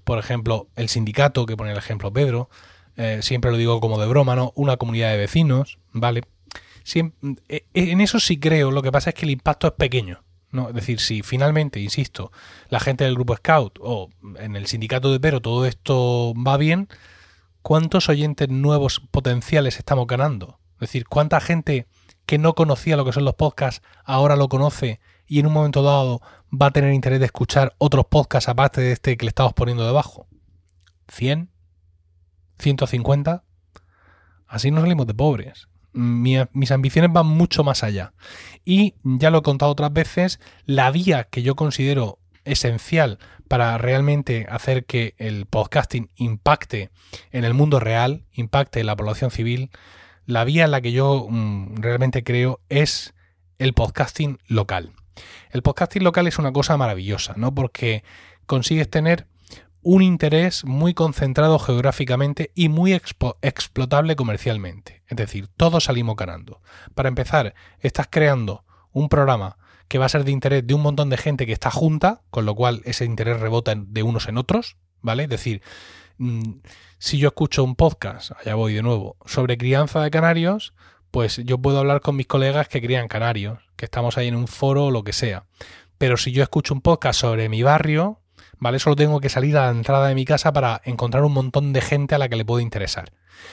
por 0.03 0.19
ejemplo, 0.19 0.67
el 0.75 0.89
sindicato, 0.89 1.45
que 1.45 1.55
pone 1.55 1.71
el 1.71 1.77
ejemplo 1.77 2.11
Pedro, 2.11 2.49
eh, 2.97 3.19
siempre 3.21 3.51
lo 3.51 3.57
digo 3.57 3.79
como 3.79 3.99
de 3.99 4.07
broma, 4.07 4.35
¿no? 4.35 4.51
Una 4.55 4.77
comunidad 4.77 5.11
de 5.11 5.17
vecinos, 5.17 5.79
¿vale? 5.91 6.23
Eh, 7.47 7.65
en 7.73 8.01
eso 8.01 8.19
sí 8.19 8.39
creo, 8.39 8.71
lo 8.71 8.81
que 8.81 8.91
pasa 8.91 9.11
es 9.11 9.15
que 9.15 9.25
el 9.25 9.31
impacto 9.31 9.67
es 9.67 9.73
pequeño. 9.73 10.23
¿No? 10.53 10.69
Es 10.69 10.75
decir, 10.75 10.99
si 11.01 11.21
finalmente, 11.21 11.79
insisto, 11.81 12.31
la 12.69 12.79
gente 12.79 13.03
del 13.03 13.15
grupo 13.15 13.35
Scout 13.35 13.79
o 13.81 14.09
en 14.37 14.55
el 14.55 14.67
sindicato 14.67 15.11
de 15.11 15.19
Pedro 15.19 15.41
todo 15.41 15.65
esto 15.65 16.33
va 16.35 16.55
bien, 16.57 16.87
¿cuántos 17.61 18.07
oyentes 18.07 18.47
nuevos 18.49 19.01
potenciales 19.11 19.77
estamos 19.77 20.07
ganando? 20.07 20.59
Es 20.75 20.89
decir, 20.89 21.07
¿cuánta 21.07 21.41
gente 21.41 21.87
que 22.25 22.37
no 22.37 22.53
conocía 22.53 22.95
lo 22.97 23.05
que 23.05 23.11
son 23.11 23.25
los 23.25 23.35
podcasts, 23.35 23.81
ahora 24.05 24.35
lo 24.35 24.47
conoce 24.47 24.99
y 25.27 25.39
en 25.39 25.47
un 25.47 25.53
momento 25.53 25.81
dado 25.83 26.21
va 26.53 26.67
a 26.67 26.71
tener 26.71 26.93
interés 26.93 27.19
de 27.19 27.25
escuchar 27.25 27.75
otros 27.77 28.05
podcasts 28.05 28.49
aparte 28.49 28.81
de 28.81 28.91
este 28.93 29.17
que 29.17 29.25
le 29.25 29.29
estamos 29.29 29.53
poniendo 29.53 29.85
debajo. 29.85 30.27
¿100? 31.07 31.49
¿150? 32.59 33.43
Así 34.47 34.71
no 34.71 34.81
salimos 34.81 35.07
de 35.07 35.13
pobres. 35.13 35.67
Mis 35.93 36.71
ambiciones 36.71 37.11
van 37.11 37.27
mucho 37.27 37.63
más 37.63 37.83
allá. 37.83 38.13
Y 38.65 38.95
ya 39.03 39.29
lo 39.29 39.39
he 39.39 39.43
contado 39.43 39.71
otras 39.71 39.93
veces, 39.93 40.39
la 40.65 40.91
vía 40.91 41.25
que 41.25 41.43
yo 41.43 41.55
considero 41.55 42.19
esencial 42.45 43.19
para 43.47 43.77
realmente 43.77 44.47
hacer 44.49 44.85
que 44.85 45.15
el 45.17 45.45
podcasting 45.45 46.09
impacte 46.15 46.89
en 47.31 47.43
el 47.43 47.53
mundo 47.53 47.79
real, 47.79 48.25
impacte 48.33 48.79
en 48.79 48.87
la 48.87 48.95
población 48.95 49.31
civil, 49.31 49.69
la 50.25 50.43
vía 50.43 50.65
en 50.65 50.71
la 50.71 50.81
que 50.81 50.91
yo 50.91 51.27
mm, 51.29 51.75
realmente 51.77 52.23
creo 52.23 52.61
es 52.69 53.13
el 53.59 53.73
podcasting 53.73 54.39
local. 54.47 54.93
El 55.51 55.61
podcasting 55.61 56.03
local 56.03 56.27
es 56.27 56.39
una 56.39 56.51
cosa 56.51 56.77
maravillosa, 56.77 57.33
¿no? 57.37 57.53
Porque 57.53 58.03
consigues 58.45 58.89
tener 58.89 59.27
un 59.83 60.01
interés 60.01 60.65
muy 60.65 60.93
concentrado 60.93 61.59
geográficamente 61.59 62.51
y 62.55 62.69
muy 62.69 62.93
explotable 62.93 64.15
comercialmente. 64.15 65.03
Es 65.07 65.17
decir, 65.17 65.47
todos 65.55 65.85
salimos 65.85 66.15
ganando. 66.15 66.61
Para 66.95 67.09
empezar, 67.09 67.53
estás 67.79 68.07
creando 68.09 68.65
un 68.91 69.09
programa 69.09 69.57
que 69.87 69.97
va 69.97 70.05
a 70.05 70.09
ser 70.09 70.23
de 70.23 70.31
interés 70.31 70.65
de 70.65 70.73
un 70.73 70.81
montón 70.81 71.09
de 71.09 71.17
gente 71.17 71.45
que 71.45 71.53
está 71.53 71.69
junta, 71.69 72.21
con 72.29 72.45
lo 72.45 72.55
cual 72.55 72.81
ese 72.85 73.05
interés 73.05 73.39
rebota 73.39 73.75
de 73.75 74.03
unos 74.03 74.27
en 74.27 74.37
otros, 74.37 74.77
¿vale? 75.01 75.23
Es 75.23 75.29
decir, 75.29 75.61
Mm, 76.17 76.61
si 76.99 77.17
yo 77.17 77.29
escucho 77.29 77.63
un 77.63 77.75
podcast, 77.75 78.31
allá 78.39 78.55
voy 78.55 78.73
de 78.73 78.83
nuevo, 78.83 79.17
sobre 79.25 79.57
crianza 79.57 80.01
de 80.01 80.11
canarios, 80.11 80.73
pues 81.11 81.37
yo 81.37 81.57
puedo 81.57 81.79
hablar 81.79 82.01
con 82.01 82.15
mis 82.15 82.27
colegas 82.27 82.67
que 82.67 82.81
crían 82.81 83.07
canarios, 83.07 83.59
que 83.75 83.85
estamos 83.85 84.17
ahí 84.17 84.27
en 84.27 84.35
un 84.35 84.47
foro 84.47 84.85
o 84.85 84.91
lo 84.91 85.03
que 85.03 85.13
sea. 85.13 85.45
Pero 85.97 86.17
si 86.17 86.31
yo 86.31 86.43
escucho 86.43 86.73
un 86.73 86.81
podcast 86.81 87.19
sobre 87.19 87.49
mi 87.49 87.63
barrio, 87.63 88.21
¿vale? 88.59 88.79
Solo 88.79 88.95
tengo 88.95 89.19
que 89.19 89.29
salir 89.29 89.57
a 89.57 89.65
la 89.65 89.71
entrada 89.71 90.07
de 90.07 90.15
mi 90.15 90.25
casa 90.25 90.53
para 90.53 90.81
encontrar 90.85 91.23
un 91.23 91.33
montón 91.33 91.73
de 91.73 91.81
gente 91.81 92.15
a 92.15 92.17
la 92.17 92.29
que 92.29 92.35
le 92.35 92.45
puedo 92.45 92.59
interesar. 92.59 93.11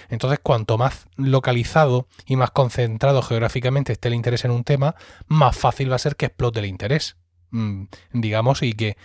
Entonces, 0.09 0.39
cuanto 0.43 0.79
más 0.79 1.07
localizado 1.17 2.07
y 2.27 2.37
más 2.37 2.51
concentrado 2.51 3.23
geográficamente 3.23 3.93
esté 3.93 4.09
el 4.09 4.15
interés 4.15 4.45
en 4.45 4.51
un 4.51 4.65
tema, 4.65 4.95
más 5.27 5.57
fácil 5.57 5.91
va 5.91 5.97
a 5.97 6.01
ser 6.01 6.17
que 6.17 6.27
explote 6.27 6.61
el 6.61 6.67
interés. 6.67 7.17
Mm, 7.51 7.85
digamos, 8.13 8.63
y 8.63 8.75
que, 8.75 8.97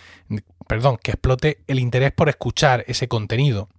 perdón, 0.67 0.97
que 1.01 1.11
explote 1.11 1.63
el 1.67 1.79
interés 1.79 2.11
por 2.11 2.29
escuchar 2.29 2.83
ese 2.87 3.07
contenido. 3.07 3.69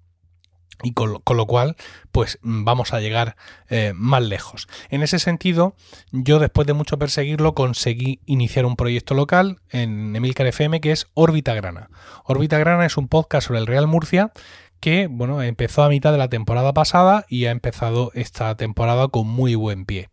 Y 0.83 0.93
con, 0.93 1.13
lo 1.13 1.47
cual, 1.47 1.77
pues 2.13 2.39
vamos 2.43 2.93
a 2.93 3.01
llegar 3.01 3.37
eh, 3.69 3.93
más 3.95 4.23
lejos. 4.23 4.69
En 4.91 5.03
ese 5.03 5.19
sentido, 5.19 5.75
yo 6.13 6.39
después 6.39 6.67
de 6.67 6.75
mucho 6.75 6.99
perseguirlo, 6.99 7.55
conseguí 7.55 8.21
iniciar 8.27 8.67
un 8.67 8.77
proyecto 8.77 9.15
local 9.15 9.61
en 9.71 10.15
Emilcar 10.15 10.47
FM 10.47 10.81
que 10.81 10.93
es 10.93 11.09
Órbita 11.15 11.55
Grana. 11.55 11.89
Órbita 12.25 12.59
Grana 12.59 12.85
es 12.87 12.97
un 12.97 13.09
podcast 13.09 13.47
sobre 13.47 13.61
el 13.61 13.67
Real 13.67 13.87
Murcia 13.87 14.33
que, 14.81 15.09
bueno, 15.11 15.43
empezó 15.43 15.83
a 15.83 15.89
mitad 15.89 16.13
de 16.13 16.19
la 16.19 16.29
temporada 16.29 16.73
pasada 16.75 17.25
y 17.29 17.47
ha 17.47 17.51
empezado 17.51 18.11
esta 18.15 18.55
temporada 18.57 19.09
con 19.09 19.27
muy 19.27 19.55
buen 19.55 19.87
pie. 19.87 20.11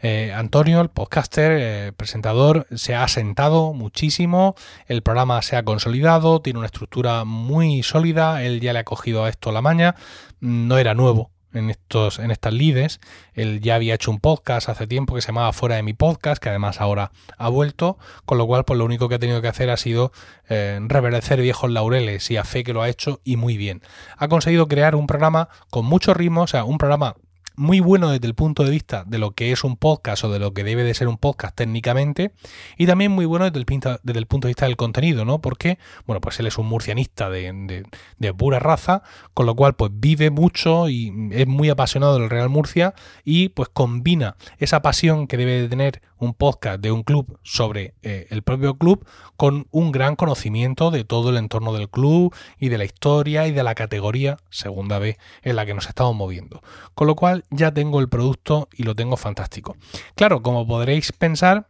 Eh, 0.00 0.32
Antonio, 0.34 0.80
el 0.80 0.90
podcaster, 0.90 1.52
eh, 1.60 1.92
presentador, 1.96 2.66
se 2.74 2.94
ha 2.94 3.04
asentado 3.04 3.72
muchísimo, 3.72 4.54
el 4.86 5.02
programa 5.02 5.42
se 5.42 5.56
ha 5.56 5.64
consolidado, 5.64 6.40
tiene 6.40 6.60
una 6.60 6.66
estructura 6.66 7.24
muy 7.24 7.82
sólida, 7.82 8.42
él 8.44 8.60
ya 8.60 8.72
le 8.72 8.80
ha 8.80 8.84
cogido 8.84 9.24
a 9.24 9.28
esto 9.28 9.50
la 9.52 9.62
maña, 9.62 9.96
no 10.40 10.78
era 10.78 10.94
nuevo 10.94 11.30
en 11.52 11.70
estos 11.70 12.18
en 12.18 12.30
estas 12.30 12.52
lides. 12.52 13.00
Él 13.34 13.60
ya 13.60 13.74
había 13.74 13.94
hecho 13.94 14.10
un 14.10 14.20
podcast 14.20 14.68
hace 14.68 14.86
tiempo 14.86 15.14
que 15.14 15.20
se 15.20 15.28
llamaba 15.28 15.52
Fuera 15.52 15.76
de 15.76 15.82
mi 15.82 15.92
podcast, 15.92 16.42
que 16.42 16.48
además 16.48 16.80
ahora 16.80 17.10
ha 17.36 17.48
vuelto, 17.48 17.98
con 18.24 18.38
lo 18.38 18.46
cual 18.46 18.64
pues 18.64 18.78
lo 18.78 18.84
único 18.84 19.08
que 19.08 19.16
ha 19.16 19.18
tenido 19.18 19.42
que 19.42 19.48
hacer 19.48 19.70
ha 19.70 19.76
sido 19.76 20.12
eh, 20.48 20.78
reverdecer 20.82 21.40
viejos 21.40 21.70
laureles 21.70 22.30
y 22.30 22.36
a 22.36 22.44
fe 22.44 22.64
que 22.64 22.72
lo 22.72 22.82
ha 22.82 22.88
hecho 22.88 23.20
y 23.24 23.36
muy 23.36 23.56
bien. 23.56 23.82
Ha 24.16 24.28
conseguido 24.28 24.68
crear 24.68 24.94
un 24.94 25.06
programa 25.06 25.48
con 25.70 25.84
mucho 25.86 26.14
ritmo, 26.14 26.42
o 26.42 26.46
sea, 26.46 26.64
un 26.64 26.78
programa 26.78 27.16
muy 27.58 27.80
bueno 27.80 28.10
desde 28.10 28.26
el 28.26 28.34
punto 28.34 28.64
de 28.64 28.70
vista 28.70 29.04
de 29.06 29.18
lo 29.18 29.32
que 29.32 29.52
es 29.52 29.64
un 29.64 29.76
podcast 29.76 30.24
o 30.24 30.30
de 30.30 30.38
lo 30.38 30.54
que 30.54 30.64
debe 30.64 30.84
de 30.84 30.94
ser 30.94 31.08
un 31.08 31.18
podcast 31.18 31.56
técnicamente 31.56 32.32
y 32.76 32.86
también 32.86 33.10
muy 33.10 33.26
bueno 33.26 33.50
desde 33.50 33.58
el, 33.58 33.66
desde 34.02 34.18
el 34.18 34.26
punto 34.26 34.46
de 34.46 34.50
vista 34.50 34.66
del 34.66 34.76
contenido, 34.76 35.24
¿no? 35.24 35.40
Porque, 35.40 35.78
bueno, 36.06 36.20
pues 36.20 36.38
él 36.40 36.46
es 36.46 36.56
un 36.56 36.66
murcianista 36.66 37.28
de, 37.28 37.84
de, 38.18 38.34
pura 38.34 38.60
raza, 38.60 39.02
con 39.34 39.46
lo 39.46 39.56
cual 39.56 39.74
pues 39.74 39.90
vive 39.94 40.30
mucho 40.30 40.88
y 40.88 41.12
es 41.32 41.46
muy 41.46 41.68
apasionado 41.68 42.18
del 42.18 42.30
Real 42.30 42.48
Murcia 42.48 42.94
y 43.24 43.48
pues 43.48 43.68
combina 43.68 44.36
esa 44.58 44.80
pasión 44.80 45.26
que 45.26 45.36
debe 45.36 45.62
de 45.62 45.68
tener 45.68 46.02
un 46.18 46.34
podcast 46.34 46.80
de 46.80 46.92
un 46.92 47.02
club 47.02 47.38
sobre 47.42 47.94
eh, 48.02 48.26
el 48.30 48.42
propio 48.42 48.76
club 48.76 49.06
con 49.36 49.66
un 49.70 49.92
gran 49.92 50.16
conocimiento 50.16 50.90
de 50.90 51.04
todo 51.04 51.30
el 51.30 51.36
entorno 51.36 51.72
del 51.72 51.88
club 51.88 52.34
y 52.58 52.68
de 52.68 52.78
la 52.78 52.84
historia 52.84 53.46
y 53.46 53.52
de 53.52 53.62
la 53.62 53.74
categoría 53.74 54.36
segunda 54.50 54.98
vez 54.98 55.18
en 55.42 55.56
la 55.56 55.66
que 55.66 55.74
nos 55.74 55.88
estamos 55.88 56.14
moviendo. 56.14 56.62
Con 56.94 57.06
lo 57.06 57.16
cual 57.16 57.44
ya 57.50 57.72
tengo 57.72 58.00
el 58.00 58.08
producto 58.08 58.68
y 58.72 58.82
lo 58.82 58.94
tengo 58.94 59.16
fantástico. 59.16 59.76
Claro, 60.14 60.42
como 60.42 60.66
podréis 60.66 61.12
pensar, 61.12 61.68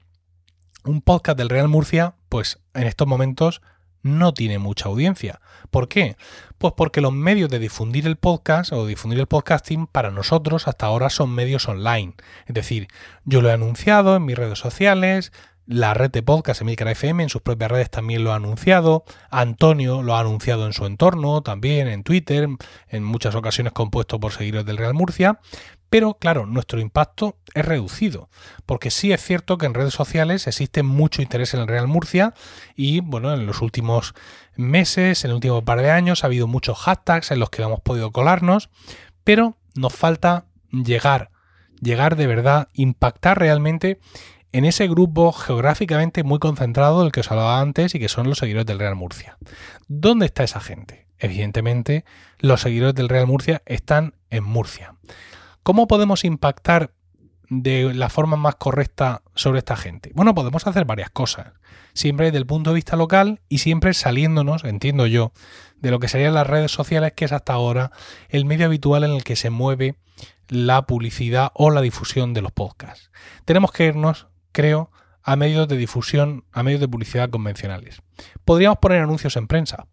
un 0.85 1.03
podcast 1.03 1.39
del 1.39 1.49
Real 1.49 1.69
Murcia, 1.69 2.15
pues 2.29 2.59
en 2.75 2.87
estos 2.87 3.07
momentos 3.07 3.61
no 4.03 4.35
tiene 4.35 4.59
mucha 4.59 4.89
audiencia. 4.89 5.41
¿Por 5.71 5.89
qué? 5.89 6.17
Pues 6.59 6.75
porque 6.77 7.01
los 7.01 7.13
medios 7.13 7.51
de 7.51 7.59
difundir 7.59 8.07
el 8.07 8.17
podcast 8.17 8.73
o 8.73 8.87
difundir 8.87 9.21
el 9.21 9.27
podcasting 9.27 9.87
para 9.87 10.11
nosotros 10.11 10.69
hasta 10.69 10.87
ahora 10.87 11.11
son 11.11 11.31
medios 11.31 11.69
online. 11.69 12.15
Es 12.47 12.55
decir, 12.55 12.89
yo 13.25 13.41
lo 13.41 13.51
he 13.51 13.53
anunciado 13.53 14.17
en 14.17 14.25
mis 14.25 14.37
redes 14.37 14.59
sociales, 14.59 15.33
la 15.69 15.93
red 15.93 16.11
de 16.11 16.23
podcast 16.23 16.63
Emilcar 16.63 16.89
FM 16.89 17.25
en 17.25 17.29
sus 17.29 17.43
propias 17.43 17.71
redes 17.71 17.91
también 17.91 18.25
lo 18.25 18.33
ha 18.33 18.37
anunciado. 18.37 19.05
Antonio 19.31 20.03
lo 20.03 20.17
ha 20.17 20.21
anunciado 20.21 20.65
en 20.65 20.73
su 20.73 20.87
entorno, 20.87 21.43
también 21.43 21.89
en 21.89 22.05
Twitter, 22.05 22.49
en 22.89 23.05
muchas 23.05 23.35
ocasiones 23.35 23.75
compuesto 23.75 24.19
por 24.19 24.33
seguidores 24.33 24.65
del 24.65 24.79
Real 24.79 24.95
Murcia. 24.95 25.41
Pero 25.91 26.15
claro, 26.15 26.45
nuestro 26.47 26.81
impacto 26.81 27.39
es 27.55 27.65
reducido, 27.65 28.29
porque 28.67 28.91
sí 28.91 29.13
es 29.13 29.23
cierto 29.23 29.57
que 29.57 29.67
en 29.67 29.75
redes 29.75 29.95
sociales 29.95 30.47
existe 30.47 30.83
mucho 30.83 31.23
interés 31.23 31.55
en 31.55 31.61
el 31.61 31.69
Real 31.69 31.89
Murcia 31.89 32.35
y 32.77 33.01
bueno, 33.01 33.33
en 33.33 33.47
los 33.47 33.63
últimos 33.63 34.15
meses, 34.57 35.25
en 35.25 35.31
el 35.31 35.37
último 35.37 35.65
par 35.65 35.81
de 35.81 35.91
años, 35.91 36.23
ha 36.23 36.27
habido 36.27 36.47
muchos 36.47 36.79
hashtags 36.79 37.31
en 37.31 37.39
los 37.39 37.51
que 37.51 37.63
hemos 37.63 37.81
podido 37.81 38.13
colarnos, 38.13 38.69
pero 39.25 39.57
nos 39.75 39.95
falta 39.95 40.45
llegar, 40.71 41.31
llegar 41.81 42.17
de 42.17 42.27
verdad, 42.27 42.69
impactar 42.75 43.39
realmente 43.39 43.99
en 44.53 44.65
ese 44.65 44.89
grupo 44.89 45.33
geográficamente 45.33 46.23
muy 46.23 46.39
concentrado 46.39 47.03
del 47.03 47.13
que 47.13 47.21
os 47.21 47.31
hablaba 47.31 47.61
antes 47.61 47.95
y 47.95 47.99
que 47.99 48.09
son 48.09 48.29
los 48.29 48.39
seguidores 48.39 48.67
del 48.67 48.79
Real 48.79 48.97
Murcia. 48.97 49.39
¿Dónde 49.89 50.27
está 50.27 50.45
esa 50.45 50.61
gente? 50.61 51.07
Evidentemente, 51.19 52.05
los 52.39 52.61
seguidores 52.61 52.95
del 52.95 53.09
Real 53.09 53.27
Murcia 53.27 53.63
están 53.67 54.15
en 54.31 54.45
Murcia. 54.45 54.95
¿Cómo 55.63 55.87
podemos 55.87 56.25
impactar 56.25 56.93
de 57.51 57.95
la 57.95 58.09
forma 58.09 58.37
más 58.37 58.57
correcta 58.57 59.23
sobre 59.35 59.59
esta 59.59 59.77
gente? 59.77 60.11
Bueno, 60.15 60.35
podemos 60.35 60.67
hacer 60.67 60.85
varias 60.85 61.11
cosas. 61.11 61.53
Siempre 61.95 62.27
desde 62.27 62.39
el 62.39 62.47
punto 62.47 62.71
de 62.71 62.77
vista 62.77 62.97
local 62.97 63.41
y 63.49 63.59
siempre 63.59 63.95
saliéndonos, 63.95 64.65
entiendo 64.65 65.07
yo, 65.07 65.33
de 65.77 65.91
lo 65.91 65.99
que 65.99 66.09
serían 66.09 66.35
las 66.35 66.47
redes 66.47 66.71
sociales, 66.71 67.13
que 67.15 67.25
es 67.25 67.33
hasta 67.33 67.53
ahora 67.53 67.93
el 68.29 68.45
medio 68.45 68.67
habitual 68.67 69.05
en 69.05 69.13
el 69.13 69.25
que 69.25 69.37
se 69.37 69.51
mueve 69.51 69.97
la 70.49 70.87
publicidad 70.87 71.51
o 71.55 71.71
la 71.71 71.81
difusión 71.81 72.35
de 72.35 72.43
los 72.43 72.53
podcasts. 72.53 73.11
Tenemos 73.45 73.73
que 73.73 73.87
irnos 73.87 74.29
creo, 74.59 74.91
a 75.23 75.37
medios 75.37 75.69
de 75.69 75.77
difusión, 75.77 76.45
a 76.53 76.65
medios 76.65 76.81
de 76.81 76.89
publicidad 76.89 77.31
convencionales. 77.31 78.03
Podríamos 78.45 78.79
poner 78.79 79.03
anuncios 79.03 79.37
en 79.37 79.47
prensa. 79.47 79.87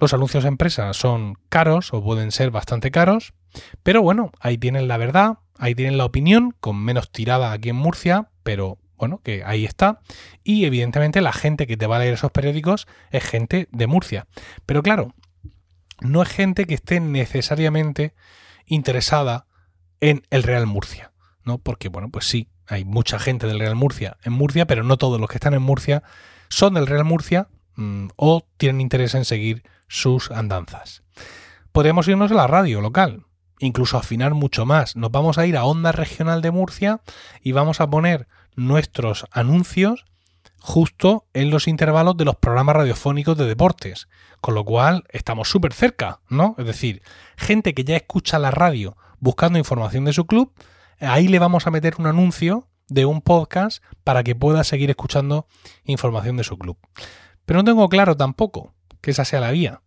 Los 0.00 0.14
anuncios 0.14 0.46
en 0.46 0.56
prensa 0.56 0.94
son 0.94 1.34
caros 1.50 1.92
o 1.92 2.02
pueden 2.02 2.32
ser 2.32 2.50
bastante 2.50 2.90
caros, 2.90 3.34
pero 3.82 4.00
bueno, 4.00 4.32
ahí 4.40 4.56
tienen 4.56 4.88
la 4.88 4.96
verdad, 4.96 5.38
ahí 5.58 5.74
tienen 5.74 5.98
la 5.98 6.06
opinión, 6.06 6.54
con 6.58 6.82
menos 6.82 7.12
tirada 7.12 7.52
aquí 7.52 7.68
en 7.68 7.76
Murcia, 7.76 8.30
pero 8.42 8.78
bueno, 8.96 9.20
que 9.22 9.44
ahí 9.44 9.66
está. 9.66 10.00
Y 10.42 10.64
evidentemente 10.64 11.20
la 11.20 11.32
gente 11.32 11.66
que 11.66 11.76
te 11.76 11.86
va 11.86 11.96
a 11.96 11.98
leer 11.98 12.14
esos 12.14 12.30
periódicos 12.30 12.86
es 13.10 13.24
gente 13.24 13.68
de 13.72 13.86
Murcia. 13.86 14.26
Pero 14.64 14.82
claro, 14.82 15.14
no 16.00 16.22
es 16.22 16.28
gente 16.28 16.64
que 16.64 16.74
esté 16.74 17.00
necesariamente 17.00 18.14
interesada 18.64 19.46
en 20.00 20.22
el 20.30 20.42
Real 20.44 20.66
Murcia, 20.66 21.12
¿no? 21.44 21.58
Porque 21.58 21.90
bueno, 21.90 22.08
pues 22.10 22.24
sí, 22.24 22.48
hay 22.66 22.86
mucha 22.86 23.18
gente 23.18 23.46
del 23.46 23.58
Real 23.58 23.74
Murcia 23.74 24.16
en 24.22 24.32
Murcia, 24.32 24.66
pero 24.66 24.82
no 24.82 24.96
todos 24.96 25.20
los 25.20 25.28
que 25.28 25.36
están 25.36 25.52
en 25.52 25.62
Murcia 25.62 26.02
son 26.48 26.74
del 26.74 26.86
Real 26.86 27.04
Murcia 27.04 27.48
mm, 27.76 28.08
o 28.16 28.46
tienen 28.56 28.80
interés 28.80 29.14
en 29.14 29.26
seguir 29.26 29.62
sus 29.90 30.30
andanzas. 30.30 31.02
Podríamos 31.72 32.06
irnos 32.08 32.30
a 32.30 32.34
la 32.34 32.46
radio 32.46 32.80
local, 32.80 33.26
incluso 33.58 33.98
afinar 33.98 34.34
mucho 34.34 34.64
más. 34.64 34.94
Nos 34.96 35.10
vamos 35.10 35.36
a 35.36 35.46
ir 35.46 35.56
a 35.56 35.64
Onda 35.64 35.90
Regional 35.92 36.42
de 36.42 36.52
Murcia 36.52 37.00
y 37.42 37.52
vamos 37.52 37.80
a 37.80 37.90
poner 37.90 38.28
nuestros 38.54 39.26
anuncios 39.32 40.06
justo 40.60 41.26
en 41.34 41.50
los 41.50 41.66
intervalos 41.66 42.16
de 42.16 42.24
los 42.24 42.36
programas 42.36 42.76
radiofónicos 42.76 43.36
de 43.36 43.46
deportes. 43.46 44.08
Con 44.40 44.54
lo 44.54 44.64
cual 44.64 45.04
estamos 45.10 45.50
súper 45.50 45.72
cerca, 45.72 46.20
¿no? 46.28 46.54
Es 46.56 46.66
decir, 46.66 47.02
gente 47.36 47.74
que 47.74 47.84
ya 47.84 47.96
escucha 47.96 48.38
la 48.38 48.52
radio 48.52 48.96
buscando 49.18 49.58
información 49.58 50.04
de 50.04 50.12
su 50.12 50.24
club, 50.26 50.52
ahí 51.00 51.26
le 51.26 51.40
vamos 51.40 51.66
a 51.66 51.70
meter 51.70 51.96
un 51.98 52.06
anuncio 52.06 52.68
de 52.88 53.06
un 53.06 53.22
podcast 53.22 53.82
para 54.04 54.22
que 54.22 54.36
pueda 54.36 54.62
seguir 54.62 54.88
escuchando 54.88 55.48
información 55.84 56.36
de 56.36 56.44
su 56.44 56.58
club. 56.58 56.78
Pero 57.44 57.58
no 57.58 57.64
tengo 57.64 57.88
claro 57.88 58.16
tampoco 58.16 58.72
que 59.00 59.10
esa 59.10 59.24
sea 59.24 59.40
la 59.40 59.50
vía. 59.50 59.82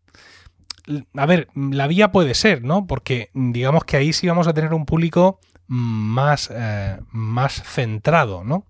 A 1.15 1.25
ver, 1.25 1.47
la 1.55 1.87
vía 1.87 2.11
puede 2.11 2.33
ser, 2.33 2.63
¿no? 2.63 2.87
Porque 2.87 3.29
digamos 3.33 3.85
que 3.85 3.97
ahí 3.97 4.13
sí 4.13 4.27
vamos 4.27 4.47
a 4.47 4.53
tener 4.53 4.73
un 4.73 4.85
público 4.85 5.39
más, 5.67 6.49
eh, 6.53 6.99
más 7.11 7.63
centrado, 7.63 8.43
¿no? 8.43 8.65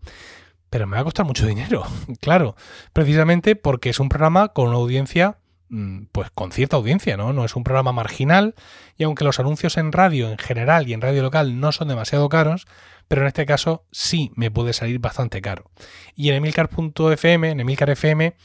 Pero 0.69 0.87
me 0.87 0.95
va 0.95 1.01
a 1.01 1.05
costar 1.05 1.25
mucho 1.25 1.45
dinero, 1.47 1.83
claro, 2.19 2.55
precisamente 2.93 3.55
porque 3.55 3.89
es 3.89 3.99
un 3.99 4.09
programa 4.09 4.49
con 4.49 4.67
una 4.67 4.77
audiencia 4.77 5.37
Mm, 5.75 6.05
pues 6.11 6.29
con 6.29 6.51
cierta 6.51 6.75
audiencia, 6.75 7.17
¿no? 7.17 7.33
No 7.33 7.45
es 7.45 7.55
un 7.55 7.63
programa 7.63 7.91
marginal 7.91 8.53
y 8.95 9.05
aunque 9.05 9.23
los 9.23 9.39
anuncios 9.39 9.75
en 9.77 9.91
radio 9.91 10.29
en 10.29 10.37
general 10.37 10.87
y 10.87 10.93
en 10.93 11.01
radio 11.01 11.23
local 11.23 11.59
no 11.59 11.71
son 11.71 11.87
demasiado 11.87 12.29
caros, 12.29 12.67
pero 13.07 13.21
en 13.21 13.27
este 13.27 13.47
caso 13.47 13.83
sí 13.91 14.31
me 14.35 14.51
puede 14.51 14.73
salir 14.73 14.99
bastante 14.99 15.41
caro. 15.41 15.71
Y 16.15 16.29
en 16.29 16.35
emilcar.fm, 16.35 17.49
en 17.49 17.59
Emilcar 17.59 17.89
FM, 17.89 18.35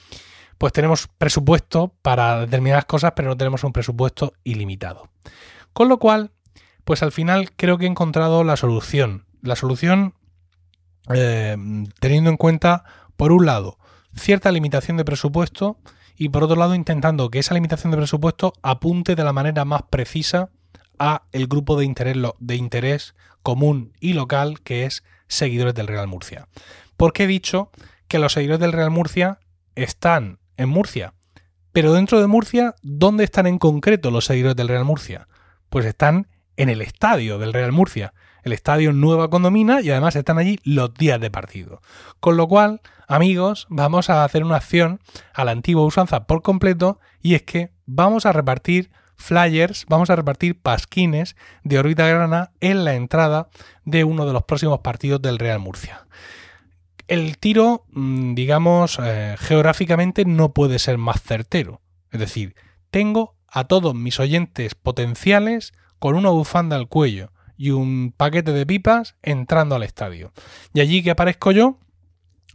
pues 0.59 0.73
tenemos 0.73 1.09
presupuesto 1.19 1.95
para 2.03 2.41
determinadas 2.41 2.85
cosas, 2.85 3.13
pero 3.17 3.29
no 3.29 3.37
tenemos 3.37 3.65
un 3.65 3.73
presupuesto 3.73 4.35
ilimitado. 4.45 5.09
Con 5.73 5.89
lo 5.89 5.99
cual, 5.99 6.33
pues 6.85 7.03
al 7.03 7.13
final 7.13 7.53
creo 7.57 7.79
que 7.79 7.87
he 7.87 7.89
encontrado 7.89 8.45
la 8.45 8.57
solución. 8.57 9.25
La 9.41 9.57
solución 9.57 10.15
eh, 11.15 11.57
teniendo 12.01 12.31
en 12.31 12.37
cuenta, 12.37 12.85
por 13.17 13.33
un 13.33 13.47
lado, 13.47 13.79
cierta 14.15 14.53
limitación 14.53 14.97
de 14.97 15.05
presupuesto, 15.05 15.79
y 16.17 16.31
por 16.31 16.43
otro 16.43 16.57
lado 16.57 16.75
intentando 16.75 17.31
que 17.31 17.39
esa 17.39 17.55
limitación 17.55 17.93
de 17.93 17.97
presupuesto 17.97 18.53
apunte 18.63 19.15
de 19.15 19.23
la 19.23 19.33
manera 19.33 19.65
más 19.65 19.83
precisa 19.89 20.51
a 20.99 21.23
el 21.31 21.47
grupo 21.47 21.79
de 21.79 21.85
interés, 21.85 22.17
de 22.41 22.57
interés 22.57 23.15
común 23.45 23.93
y 24.01 24.15
local 24.15 24.61
que 24.61 24.85
es 24.85 25.05
seguidores 25.29 25.75
del 25.75 25.87
Real 25.87 26.09
Murcia. 26.09 26.49
Porque 26.97 27.25
he 27.25 27.27
dicho 27.29 27.71
que 28.09 28.19
los 28.19 28.33
seguidores 28.33 28.59
del 28.59 28.73
Real 28.73 28.91
Murcia 28.91 29.39
están 29.77 30.41
en 30.59 30.69
Murcia. 30.69 31.15
Pero 31.73 31.95
dentro 31.95 32.21
de 32.21 32.27
Murcia, 32.27 32.75
¿dónde 32.83 33.25
están 33.25 33.47
en 33.47 33.59
concreto 33.59 34.11
los 34.11 34.27
seguidores 34.27 34.57
del 34.57 34.69
Real 34.69 34.85
Murcia? 34.85 35.29
Pues 35.71 35.87
están 35.87 36.29
en 36.57 36.69
el 36.69 36.83
estadio 36.83 37.39
del 37.39 37.53
Real 37.53 37.73
Murcia, 37.73 38.13
el 38.43 38.53
estadio 38.53 38.93
Nueva 38.93 39.31
Condomina, 39.31 39.81
y 39.81 39.91
además 39.91 40.17
están 40.17 40.39
allí 40.39 40.59
los 40.65 40.93
días 40.93 41.21
de 41.21 41.31
partido. 41.31 41.81
Con 42.21 42.37
lo 42.37 42.49
cual, 42.49 42.81
amigos, 43.07 43.67
vamos 43.71 44.11
a 44.11 44.25
hacer 44.25 44.45
una 44.45 44.57
acción 44.57 45.01
a 45.35 45.45
la 45.45 45.53
antigua 45.53 45.85
usanza 45.85 46.27
por 46.27 46.43
completo, 46.43 46.99
y 47.23 47.35
es 47.35 47.43
que 47.43 47.71
vamos 47.87 48.27
a 48.27 48.33
repartir 48.33 48.91
flyers, 49.15 49.87
vamos 49.89 50.11
a 50.11 50.17
repartir 50.17 50.61
pasquines 50.61 51.37
de 51.63 51.79
órbita 51.79 52.07
grana 52.07 52.51
en 52.61 52.85
la 52.85 52.95
entrada 52.95 53.49
de 53.85 54.05
uno 54.05 54.27
de 54.27 54.33
los 54.33 54.45
próximos 54.45 54.81
partidos 54.81 55.21
del 55.23 55.39
Real 55.39 55.59
Murcia. 55.59 56.07
El 57.09 57.39
tiro, 57.39 57.87
mm, 57.91 58.35
digamos, 58.35 58.99
eh, 59.03 59.35
geográficamente 59.39 60.25
no 60.25 60.53
puede 60.53 60.79
ser 60.79 60.99
más 60.99 61.21
certero. 61.23 61.81
Es 62.11 62.21
decir, 62.21 62.55
tengo 62.91 63.37
a 63.49 63.65
todos 63.65 63.95
mis 63.95 64.21
oyentes 64.21 64.75
potenciales 64.75 65.73
con 65.99 66.15
una 66.15 66.31
bufanda 66.31 66.77
al 66.77 66.89
cuello 66.89 67.33
y 67.57 67.71
un 67.71 68.15
paquete 68.17 68.53
de 68.53 68.67
pipas 68.67 69.17
entrando 69.23 69.75
al 69.75 69.83
estadio. 69.83 70.33
Y 70.73 70.81
allí 70.81 71.03
que 71.03 71.11
aparezco 71.11 71.51
yo, 71.51 71.79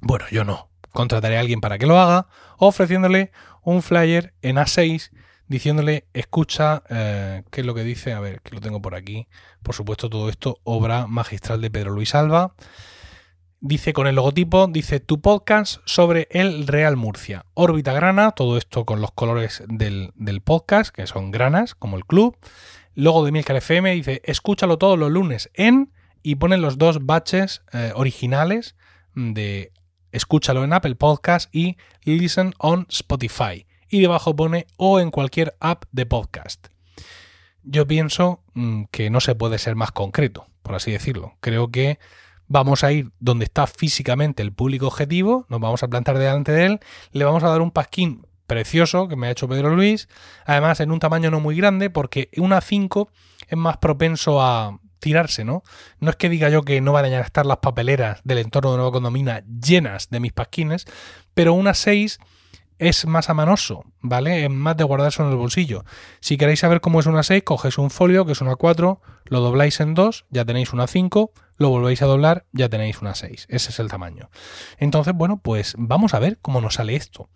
bueno, 0.02 0.26
yo 0.32 0.44
no. 0.44 0.70
Contrataré 0.92 1.38
a 1.38 1.40
alguien 1.40 1.60
para 1.60 1.78
que 1.78 1.88
lo 1.88 2.00
haga, 2.00 2.28
ofreciéndole 2.58 3.32
un 3.64 3.82
flyer 3.82 4.34
en 4.42 4.58
A6 4.58 5.12
diciéndole, 5.48 6.08
escucha, 6.14 6.84
eh, 6.90 7.44
¿qué 7.52 7.62
es 7.62 7.68
lo 7.68 7.74
que 7.74 7.84
dice? 7.84 8.14
A 8.14 8.20
ver, 8.20 8.42
que 8.42 8.54
lo 8.54 8.62
tengo 8.62 8.82
por 8.82 8.96
aquí. 8.96 9.28
Por 9.62 9.76
supuesto, 9.76 10.10
todo 10.10 10.30
esto, 10.30 10.60
obra 10.64 11.08
magistral 11.08 11.62
de 11.62 11.72
Pedro 11.72 11.92
Luis 11.92 12.16
Alba. 12.16 12.54
Dice 13.66 13.94
con 13.94 14.08
el 14.08 14.16
logotipo, 14.16 14.68
dice 14.68 15.00
tu 15.00 15.22
podcast 15.22 15.78
sobre 15.86 16.28
el 16.32 16.68
Real 16.68 16.98
Murcia. 16.98 17.46
Órbita 17.54 17.94
grana, 17.94 18.32
todo 18.32 18.58
esto 18.58 18.84
con 18.84 19.00
los 19.00 19.14
colores 19.14 19.64
del, 19.70 20.12
del 20.16 20.42
podcast, 20.42 20.94
que 20.94 21.08
son 21.08 21.32
granas, 21.32 21.74
como 21.74 21.96
el 21.96 22.04
club 22.04 22.36
logo 22.94 23.24
de 23.24 23.32
Milcar 23.32 23.56
FM, 23.56 23.94
dice, 23.94 24.22
escúchalo 24.26 24.78
todos 24.78 25.00
los 25.00 25.10
lunes 25.10 25.50
en, 25.54 25.94
y 26.24 26.36
ponen 26.36 26.62
los 26.62 26.78
dos 26.78 27.06
batches 27.06 27.62
eh, 27.72 27.94
originales 27.96 28.76
de 29.16 29.72
escúchalo 30.12 30.66
en 30.66 30.74
Apple 30.74 30.96
Podcast 30.96 31.48
y 31.56 31.78
listen 32.04 32.54
on 32.58 32.86
Spotify. 32.90 33.66
Y 33.88 34.02
debajo 34.02 34.36
pone 34.36 34.68
o 34.76 35.00
en 35.00 35.10
cualquier 35.10 35.56
app 35.62 35.86
de 35.94 36.06
podcast. 36.06 36.68
Yo 37.64 37.88
pienso 37.88 38.44
mm, 38.56 38.84
que 38.92 39.10
no 39.10 39.22
se 39.22 39.36
puede 39.36 39.58
ser 39.58 39.78
más 39.78 39.94
concreto, 39.94 40.48
por 40.64 40.76
así 40.76 40.92
decirlo. 40.92 41.38
Creo 41.40 41.72
que 41.72 41.98
vamos 42.54 42.84
a 42.84 42.92
ir 42.92 43.10
donde 43.20 43.46
está 43.46 43.66
físicamente 43.66 44.44
el 44.44 44.54
público 44.54 44.86
objetivo, 44.86 45.48
nos 45.50 45.60
vamos 45.60 45.82
a 45.82 45.88
plantar 45.88 46.20
delante 46.20 46.52
de 46.52 46.66
él, 46.68 46.80
le 47.12 47.26
vamos 47.26 47.44
a 47.44 47.50
dar 47.50 47.62
un 47.62 47.72
pasquín 47.72 48.28
precioso 48.46 49.08
que 49.08 49.16
me 49.16 49.26
ha 49.26 49.32
hecho 49.32 49.50
Pedro 49.50 49.76
Luis, 49.76 50.08
además 50.46 50.80
en 50.80 50.92
un 50.92 51.00
tamaño 51.00 51.32
no 51.32 51.40
muy 51.40 51.58
grande, 51.58 51.90
porque 51.90 52.30
una 52.38 52.62
5 52.62 53.10
es 53.48 53.58
más 53.58 53.78
propenso 53.78 54.40
a 54.40 54.78
tirarse, 55.00 55.44
¿no? 55.44 55.64
No 56.00 56.12
es 56.12 56.16
que 56.16 56.30
diga 56.30 56.50
yo 56.50 56.62
que 56.62 56.80
no 56.80 56.94
van 56.94 57.06
a 57.06 57.20
estar 57.22 57.48
las 57.48 57.58
papeleras 57.58 58.22
del 58.24 58.38
entorno 58.38 58.70
de 58.70 58.78
Nueva 58.78 58.92
Condomina 58.92 59.44
llenas 59.48 60.12
de 60.12 60.20
mis 60.20 60.32
pasquines, 60.32 60.86
pero 61.34 61.56
una 61.56 61.74
6 61.74 62.20
es 62.90 63.06
más 63.06 63.30
amanoso, 63.30 63.86
¿vale? 64.02 64.44
Es 64.44 64.50
más 64.50 64.76
de 64.76 64.84
guardarse 64.84 65.24
en 65.24 65.30
el 65.30 65.36
bolsillo. 65.36 65.86
Si 66.20 66.38
queréis 66.38 66.60
saber 66.60 66.82
cómo 66.82 67.00
es 67.00 67.06
una 67.06 67.24
6, 67.24 67.44
cogéis 67.44 67.78
un 67.78 67.90
folio, 67.90 68.26
que 68.26 68.34
es 68.34 68.42
una 68.42 68.56
4, 68.56 69.02
lo 69.26 69.40
dobláis 69.40 69.80
en 69.80 69.94
2, 69.94 70.26
ya 70.30 70.44
tenéis 70.44 70.74
una 70.74 70.88
5, 70.88 71.32
lo 71.58 71.70
volvéis 71.70 72.02
a 72.02 72.06
doblar, 72.06 72.46
ya 72.52 72.70
tenéis 72.70 73.02
una 73.02 73.16
6. 73.16 73.48
Ese 73.50 73.70
es 73.70 73.80
el 73.80 73.90
tamaño. 73.90 74.30
Entonces, 74.78 75.14
bueno, 75.14 75.40
pues 75.42 75.76
vamos 75.78 76.14
a 76.14 76.20
ver 76.20 76.40
cómo 76.42 76.62
nos 76.62 76.76
sale 76.76 76.96
esto. 76.96 77.30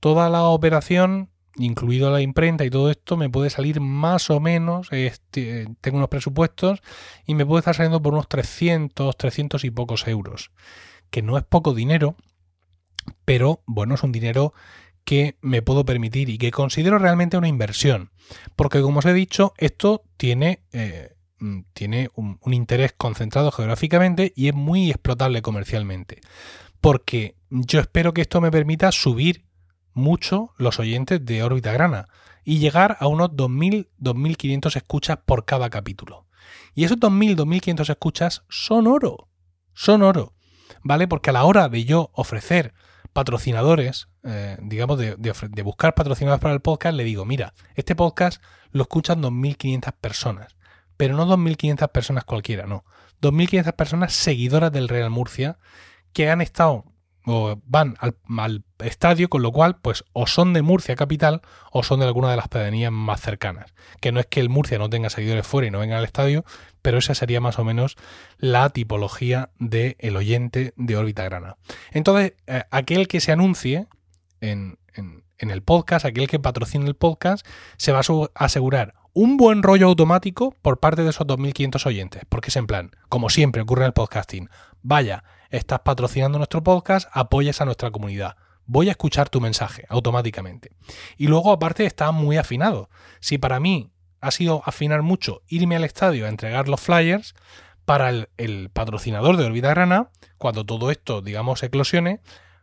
Toda 0.00 0.28
la 0.28 0.42
operación, 0.44 1.30
incluido 1.56 2.10
la 2.10 2.20
imprenta 2.20 2.64
y 2.64 2.70
todo 2.70 2.90
esto, 2.90 3.16
me 3.16 3.30
puede 3.30 3.50
salir 3.50 3.80
más 3.80 4.28
o 4.30 4.40
menos, 4.40 4.88
este, 4.90 5.68
tengo 5.80 5.98
unos 5.98 6.08
presupuestos, 6.08 6.82
y 7.26 7.34
me 7.34 7.46
puede 7.46 7.60
estar 7.60 7.76
saliendo 7.76 8.02
por 8.02 8.12
unos 8.14 8.28
300, 8.28 9.16
300 9.16 9.64
y 9.64 9.70
pocos 9.70 10.08
euros. 10.08 10.50
Que 11.10 11.22
no 11.22 11.38
es 11.38 11.44
poco 11.44 11.74
dinero, 11.74 12.16
pero 13.24 13.62
bueno, 13.66 13.94
es 13.94 14.02
un 14.02 14.12
dinero 14.12 14.52
que 15.04 15.38
me 15.40 15.62
puedo 15.62 15.84
permitir 15.84 16.28
y 16.28 16.38
que 16.38 16.50
considero 16.50 16.98
realmente 16.98 17.36
una 17.36 17.48
inversión. 17.48 18.10
Porque 18.56 18.80
como 18.80 19.00
os 19.00 19.06
he 19.06 19.12
dicho, 19.12 19.54
esto 19.58 20.04
tiene, 20.16 20.62
eh, 20.72 21.16
mm, 21.38 21.60
tiene 21.72 22.10
un, 22.14 22.38
interés 22.52 22.92
concentrado 22.96 23.50
geográficamente 23.50 24.32
y 24.36 24.48
es 24.48 24.54
muy 24.54 24.90
explotable 24.90 25.42
comercialmente. 25.42 26.20
Porque 26.80 27.36
yo 27.50 27.80
espero 27.80 28.14
que 28.14 28.22
esto 28.22 28.40
me 28.40 28.50
permita 28.50 28.92
subir 28.92 29.46
mucho 29.92 30.52
los 30.56 30.78
oyentes 30.78 31.24
de 31.24 31.42
órbita 31.42 31.72
grana 31.72 32.06
y 32.44 32.58
llegar 32.58 32.96
a 33.00 33.06
unos 33.06 33.30
2.000, 33.30 33.88
2.500 33.98 34.76
escuchas 34.76 35.18
por 35.26 35.44
cada 35.44 35.70
capítulo. 35.70 36.26
Y 36.74 36.84
esos 36.84 36.98
2.000, 36.98 37.36
2.500 37.36 37.90
escuchas 37.90 38.44
son 38.48 38.86
oro. 38.86 39.28
Son 39.74 40.02
oro. 40.02 40.34
¿Vale? 40.82 41.08
Porque 41.08 41.30
a 41.30 41.32
la 41.32 41.44
hora 41.44 41.68
de 41.68 41.84
yo 41.84 42.10
ofrecer 42.14 42.72
patrocinadores, 43.12 44.08
eh, 44.24 44.56
digamos, 44.62 44.98
de, 44.98 45.62
buscar 45.62 45.94
patrocinadores 45.94 46.40
para 46.40 46.54
el 46.54 46.60
podcast, 46.60 46.96
le 46.96 47.04
digo, 47.04 47.24
mira, 47.24 47.54
este 47.74 47.94
podcast 47.94 48.42
lo 48.70 48.82
escuchan 48.82 49.22
2.500 49.22 49.92
personas, 50.00 50.56
pero 50.96 51.16
no 51.16 51.26
2.500 51.26 51.88
personas 51.88 52.24
cualquiera, 52.24 52.66
no. 52.66 52.84
2.500 53.20 53.72
personas 53.74 54.12
seguidoras 54.12 54.72
del 54.72 54.88
Real 54.88 55.10
Murcia 55.10 55.58
que 56.12 56.30
han 56.30 56.40
estado 56.40 56.84
o 57.26 57.60
van 57.64 57.96
al, 58.00 58.16
al, 58.38 58.64
estadio, 58.78 59.28
con 59.28 59.42
lo 59.42 59.52
cual, 59.52 59.76
pues, 59.80 60.04
o 60.12 60.26
son 60.26 60.52
de 60.52 60.62
Murcia 60.62 60.96
capital 60.96 61.42
o 61.70 61.82
son 61.82 62.00
de 62.00 62.06
alguna 62.06 62.30
de 62.30 62.36
las 62.36 62.48
pedanías 62.48 62.90
más 62.90 63.20
cercanas. 63.20 63.74
Que 64.00 64.12
no 64.12 64.20
es 64.20 64.26
que 64.26 64.40
el 64.40 64.48
Murcia 64.48 64.78
no 64.78 64.88
tenga 64.88 65.10
seguidores 65.10 65.46
fuera 65.46 65.68
y 65.68 65.70
no 65.70 65.80
venga 65.80 65.98
al 65.98 66.04
estadio, 66.04 66.44
pero 66.82 66.98
esa 66.98 67.14
sería 67.14 67.40
más 67.40 67.58
o 67.58 67.64
menos 67.64 67.96
la 68.38 68.70
tipología 68.70 69.50
del 69.58 69.96
el 69.98 70.16
oyente 70.16 70.72
de 70.76 70.96
órbita 70.96 71.24
grana. 71.24 71.56
Entonces, 71.92 72.34
eh, 72.46 72.62
aquel 72.70 73.06
que 73.06 73.20
se 73.20 73.32
anuncie 73.32 73.86
en, 74.40 74.78
en, 74.94 75.50
el 75.50 75.62
podcast, 75.62 76.04
aquel 76.04 76.28
que 76.28 76.38
patrocine 76.38 76.86
el 76.86 76.94
podcast, 76.94 77.46
se 77.76 77.92
va 77.92 78.00
a 78.00 78.44
asegurar 78.44 78.94
un 79.12 79.36
buen 79.36 79.62
rollo 79.62 79.86
automático 79.86 80.54
por 80.62 80.78
parte 80.78 81.02
de 81.02 81.10
esos 81.10 81.26
2.500 81.26 81.86
oyentes, 81.86 82.22
porque 82.28 82.48
es 82.48 82.56
en 82.56 82.66
plan, 82.66 82.90
como 83.08 83.28
siempre 83.28 83.62
ocurre 83.62 83.82
en 83.82 83.88
el 83.88 83.92
podcasting, 83.92 84.48
vaya, 84.82 85.24
estás 85.50 85.80
patrocinando 85.80 86.38
nuestro 86.38 86.62
podcast, 86.62 87.08
apoyas 87.12 87.60
a 87.60 87.64
nuestra 87.64 87.90
comunidad. 87.90 88.36
Voy 88.66 88.88
a 88.88 88.92
escuchar 88.92 89.28
tu 89.28 89.40
mensaje 89.40 89.84
automáticamente. 89.88 90.72
Y 91.16 91.26
luego 91.26 91.52
aparte 91.52 91.84
está 91.84 92.12
muy 92.12 92.36
afinado. 92.36 92.88
Si 93.20 93.38
para 93.38 93.60
mí 93.60 93.92
ha 94.20 94.30
sido 94.30 94.62
afinar 94.64 95.02
mucho 95.02 95.42
irme 95.48 95.76
al 95.76 95.84
estadio 95.84 96.26
a 96.26 96.28
entregar 96.28 96.68
los 96.68 96.80
flyers, 96.80 97.34
para 97.90 98.28
el, 98.36 98.70
patrocinador 98.72 99.36
de 99.36 99.46
Orbita 99.46 99.70
Grana, 99.70 100.10
cuando 100.38 100.64
todo 100.64 100.92
esto, 100.92 101.22
digamos, 101.22 101.60
eclosione, 101.64 102.20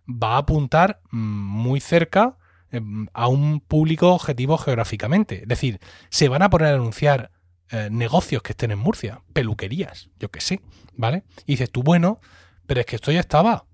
va 0.08 0.36
a 0.36 0.38
apuntar 0.38 1.02
mm, 1.12 1.17
muy 1.17 1.82
cerca 1.82 2.38
em, 2.71 3.08
a 3.12 3.28
un 3.28 3.60
público 3.60 4.13
objetivo 4.13 4.58
geográficamente. 4.58 5.41
Es 5.41 5.47
decir, 5.50 5.82
se 6.10 6.30
van 6.30 6.43
a 6.43 6.50
poner 6.50 6.69
a 6.69 6.76
anunciar 6.76 7.32
eh, 7.71 7.89
negocios 7.91 8.41
que 8.41 8.54
estén 8.54 8.71
en 8.71 8.80
Murcia, 8.80 9.21
peluquerías, 9.34 10.10
yo 10.17 10.32
qué 10.32 10.39
sé, 10.39 10.62
¿vale? 10.95 11.26
Y 11.45 11.54
dices 11.54 11.71
tú, 11.71 11.84
bueno, 11.84 12.21
pero 12.68 12.82
es 12.82 12.86
que 12.86 12.98
esto 12.98 13.12
ya 13.12 13.20
estaba. 13.20 13.66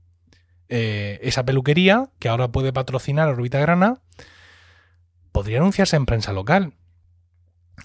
Eh, 0.70 1.20
esa 1.22 1.44
peluquería, 1.44 2.10
que 2.20 2.30
ahora 2.30 2.52
puede 2.52 2.72
patrocinar 2.72 3.28
Orbita 3.28 3.60
Grana, 3.60 4.00
podría 5.32 5.58
anunciarse 5.58 5.98
en 5.98 6.06
prensa 6.06 6.32
local. 6.32 6.74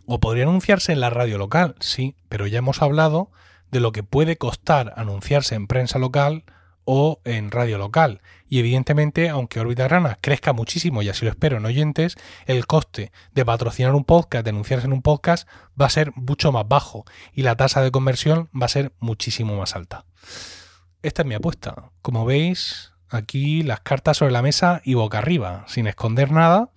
O 0.07 0.21
podría 0.21 0.45
anunciarse 0.45 0.93
en 0.93 1.01
la 1.01 1.11
radio 1.11 1.39
local, 1.39 1.75
sí, 1.81 2.15
pero 2.29 2.47
ya 2.47 2.59
hemos 2.59 2.83
hablado 2.83 3.31
de 3.71 3.81
lo 3.81 3.91
que 3.93 4.03
puede 4.03 4.37
costar 4.37 4.93
anunciarse 4.97 5.55
en 5.55 5.67
prensa 5.67 5.99
local 5.99 6.45
o 6.85 7.21
en 7.25 7.51
radio 7.51 7.77
local. 7.77 8.23
Y 8.49 8.59
evidentemente, 8.61 9.29
aunque 9.29 9.61
Orbita 9.61 9.85
Grana 9.85 10.19
crezca 10.21 10.55
muchísimo, 10.55 11.03
y 11.03 11.11
así 11.11 11.25
lo 11.25 11.31
espero 11.31 11.59
en 11.59 11.67
oyentes, 11.67 12.17
el 12.47 12.67
coste 12.67 13.13
de 13.35 13.45
patrocinar 13.45 13.95
un 13.95 14.05
podcast, 14.05 14.45
de 14.45 14.51
anunciarse 14.51 14.87
en 14.87 14.95
un 14.95 15.03
podcast, 15.03 15.47
va 15.79 15.87
a 15.87 15.91
ser 15.91 16.13
mucho 16.15 16.53
más 16.53 16.67
bajo 16.67 17.05
y 17.35 17.43
la 17.43 17.57
tasa 17.57 17.83
de 17.83 17.91
conversión 17.91 18.49
va 18.59 18.67
a 18.67 18.71
ser 18.71 18.93
muchísimo 19.01 19.57
más 19.57 19.77
alta. 19.77 20.07
Esta 21.03 21.23
es 21.23 21.29
mi 21.29 21.35
apuesta. 21.35 21.91
Como 22.03 22.25
veis, 22.25 22.93
aquí 23.09 23.63
las 23.63 23.81
cartas 23.81 24.17
sobre 24.17 24.33
la 24.33 24.43
mesa 24.43 24.81
y 24.85 24.95
boca 24.95 25.19
arriba, 25.19 25.65
sin 25.69 25.87
esconder 25.87 26.33
nada. 26.33 26.71